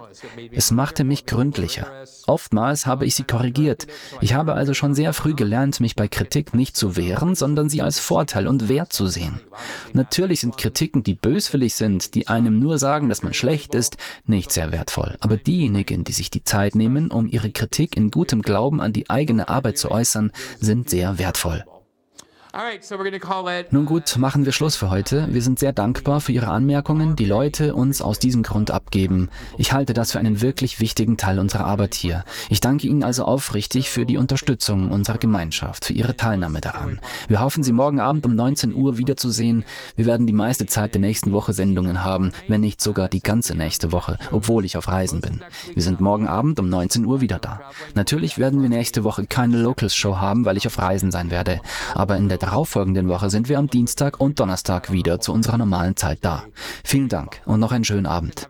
Es 0.53 0.71
machte 0.71 1.03
mich 1.03 1.27
gründlicher. 1.27 1.89
Oftmals 2.27 2.87
habe 2.87 3.05
ich 3.05 3.17
sie 3.17 3.25
korrigiert. 3.25 3.89
Ich 4.21 4.35
habe 4.35 4.55
also 4.55 4.73
schon 4.73 4.95
sehr 4.95 5.13
früh 5.13 5.35
gelernt, 5.35 5.81
mich 5.81 5.97
bei 5.97 6.07
Kritik 6.07 6.55
nicht 6.55 6.77
zu 6.77 6.97
wehren, 6.97 7.35
sondern 7.35 7.69
sie 7.69 7.83
als 7.83 7.99
Vorteil 7.99 8.47
und 8.47 8.69
Wert 8.69 8.90
zu 8.91 9.07
sehen. 9.07 9.41
Natürlich 9.93 10.41
sind 10.41 10.59
Kritiken, 10.59 11.03
die 11.03 11.15
böswillig 11.15 11.75
sind, 11.75 12.15
die 12.15 12.29
einem 12.29 12.59
nur 12.59 12.79
sagen, 12.79 13.09
dass 13.09 13.23
man 13.23 13.35
schlecht 13.35 13.75
ist, 13.75 13.97
nicht 14.27 14.53
sehr 14.53 14.73
wertvoll. 14.73 15.17
Aber 15.21 15.37
diejenigen, 15.37 16.05
die 16.05 16.13
sich 16.13 16.31
die 16.31 16.45
Zeit 16.45 16.75
nehmen, 16.75 17.11
um 17.11 17.27
ihre 17.27 17.51
Kritik 17.51 17.97
in 17.97 18.11
gutem 18.11 18.43
Glauben 18.43 18.81
an 18.81 18.93
die 18.93 19.09
eigene 19.09 19.49
Arbeit 19.49 19.79
zu 19.79 19.91
äußern, 19.91 20.33
sind 20.59 20.91
sehr 20.91 21.19
wertvoll. 21.19 21.65
Nun 23.71 23.87
gut, 23.87 24.17
machen 24.19 24.45
wir 24.45 24.51
Schluss 24.51 24.75
für 24.75 24.91
heute. 24.91 25.29
Wir 25.31 25.41
sind 25.41 25.61
sehr 25.61 25.73
dankbar 25.73 26.21
für 26.21 26.33
Ihre 26.33 26.49
Anmerkungen, 26.49 27.15
die 27.15 27.25
Leute 27.25 27.77
uns 27.77 28.03
aus 28.03 28.19
diesem 28.19 28.43
Grund 28.43 28.73
abgeben. 28.73 29.29
Ich 29.57 29.73
halte 29.73 29.95
das 29.95 30.11
für 30.11 30.19
einen 30.19 30.41
wirklich 30.41 30.81
wichtigen 30.81 31.17
Teil 31.17 31.39
unserer 31.39 31.65
Arbeit 31.65 31.95
hier. 31.95 32.25
Ich 32.49 32.59
danke 32.59 32.89
Ihnen 32.89 33.05
also 33.05 33.25
aufrichtig 33.25 33.89
für 33.89 34.05
die 34.05 34.17
Unterstützung 34.17 34.91
unserer 34.91 35.19
Gemeinschaft, 35.19 35.85
für 35.85 35.93
Ihre 35.93 36.17
Teilnahme 36.17 36.61
daran. 36.61 36.99
Wir 37.29 37.41
hoffen, 37.41 37.63
Sie 37.63 37.71
morgen 37.71 38.01
Abend 38.01 38.27
um 38.27 38.35
19 38.35 38.75
Uhr 38.75 38.99
wiederzusehen. 38.99 39.65
Wir 39.95 40.07
werden 40.07 40.27
die 40.27 40.33
meiste 40.33 40.67
Zeit 40.67 40.95
der 40.95 41.01
nächsten 41.01 41.31
Woche 41.31 41.53
Sendungen 41.53 42.03
haben, 42.03 42.33
wenn 42.49 42.63
nicht 42.63 42.81
sogar 42.81 43.09
die 43.09 43.23
ganze 43.23 43.55
nächste 43.55 43.93
Woche, 43.93 44.19
obwohl 44.33 44.65
ich 44.65 44.77
auf 44.77 44.89
Reisen 44.89 45.21
bin. 45.21 45.41
Wir 45.73 45.85
sind 45.85 46.01
morgen 46.01 46.27
Abend 46.27 46.59
um 46.59 46.69
19 46.69 47.05
Uhr 47.05 47.21
wieder 47.21 47.39
da. 47.39 47.61
Natürlich 47.95 48.39
werden 48.39 48.61
wir 48.61 48.69
nächste 48.69 49.05
Woche 49.05 49.27
keine 49.27 49.57
Locals 49.63 49.95
Show 49.95 50.17
haben, 50.17 50.45
weil 50.45 50.57
ich 50.57 50.67
auf 50.67 50.79
Reisen 50.79 51.13
sein 51.13 51.31
werde. 51.31 51.61
Aber 51.95 52.17
in 52.17 52.29
der 52.29 52.40
darauffolgenden 52.43 53.09
Woche 53.09 53.31
sind 53.31 53.49
wir 53.49 53.59
am 53.59 53.69
Dienstag 53.69 54.21
und 54.21 54.41
Donnerstag 54.41 54.91
wieder 54.91 55.21
zu 55.21 55.33
unserer 55.33 55.59
normalen 55.59 55.97
Zeit 55.97 56.19
da. 56.23 56.45
Vielen 56.85 57.09
Dank 57.09 57.41
und 57.47 57.61
noch 57.61 57.73
einen 57.73 57.85
schönen 57.85 58.07
Abend. 58.07 58.49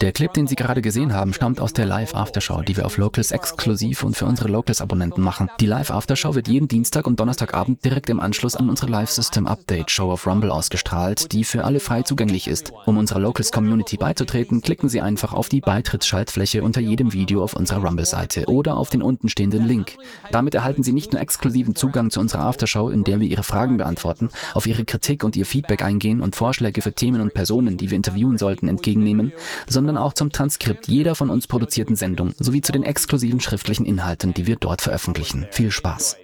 Der 0.00 0.10
Clip, 0.10 0.32
den 0.32 0.48
Sie 0.48 0.56
gerade 0.56 0.82
gesehen 0.82 1.12
haben, 1.14 1.32
stammt 1.32 1.60
aus 1.60 1.72
der 1.72 1.86
Live 1.86 2.16
Aftershow, 2.16 2.62
die 2.62 2.76
wir 2.76 2.84
auf 2.84 2.96
Locals 2.96 3.30
exklusiv 3.30 4.02
und 4.02 4.16
für 4.16 4.26
unsere 4.26 4.48
Locals-Abonnenten 4.48 5.22
machen. 5.22 5.48
Die 5.60 5.66
Live 5.66 5.92
Aftershow 5.92 6.34
wird 6.34 6.48
jeden 6.48 6.66
Dienstag 6.66 7.06
und 7.06 7.20
Donnerstagabend 7.20 7.84
direkt 7.84 8.10
im 8.10 8.18
Anschluss 8.18 8.56
an 8.56 8.68
unsere 8.68 8.90
Live 8.90 9.10
System 9.10 9.46
Update 9.46 9.92
Show 9.92 10.10
auf 10.10 10.26
Rumble 10.26 10.50
ausgestrahlt, 10.50 11.30
die 11.30 11.44
für 11.44 11.64
alle 11.64 11.78
frei 11.78 12.02
zugänglich 12.02 12.48
ist. 12.48 12.72
Um 12.84 12.98
unserer 12.98 13.20
Locals 13.20 13.52
Community 13.52 13.96
beizutreten, 13.96 14.62
klicken 14.62 14.88
Sie 14.88 15.00
einfach 15.00 15.32
auf 15.32 15.48
die 15.48 15.60
Beitrittsschaltfläche 15.60 16.64
unter 16.64 16.80
jedem 16.80 17.12
Video 17.12 17.44
auf 17.44 17.54
unserer 17.54 17.84
Rumble-Seite 17.84 18.46
oder 18.48 18.76
auf 18.76 18.90
den 18.90 19.02
unten 19.02 19.28
stehenden 19.28 19.64
Link. 19.64 19.96
Damit 20.32 20.56
erhalten 20.56 20.82
Sie 20.82 20.92
nicht 20.92 21.12
nur 21.12 21.22
exklusiven 21.22 21.76
Zugang 21.76 22.10
zu 22.10 22.18
unserer 22.18 22.46
Aftershow, 22.46 22.88
in 22.88 23.04
der 23.04 23.20
wir 23.20 23.28
Ihre 23.28 23.44
Fragen 23.44 23.76
beantworten, 23.76 24.30
auf 24.54 24.66
Ihre 24.66 24.84
Kritik 24.84 25.22
und 25.22 25.36
Ihr 25.36 25.46
Feedback 25.46 25.84
eingehen 25.84 26.20
und 26.20 26.34
Vorschläge 26.34 26.82
für 26.82 26.92
Themen 26.92 27.20
und 27.20 27.32
Personen, 27.32 27.76
die 27.76 27.88
wir 27.88 27.96
interviewen 27.96 28.38
sollten, 28.38 28.71
entgegennehmen, 28.72 29.32
sondern 29.68 29.96
auch 29.96 30.12
zum 30.12 30.32
Transkript 30.32 30.88
jeder 30.88 31.14
von 31.14 31.30
uns 31.30 31.46
produzierten 31.46 31.96
Sendung 31.96 32.34
sowie 32.38 32.60
zu 32.60 32.72
den 32.72 32.82
exklusiven 32.82 33.40
schriftlichen 33.40 33.86
Inhalten, 33.86 34.34
die 34.34 34.46
wir 34.46 34.56
dort 34.56 34.82
veröffentlichen. 34.82 35.46
Viel 35.50 35.70
Spaß! 35.70 36.16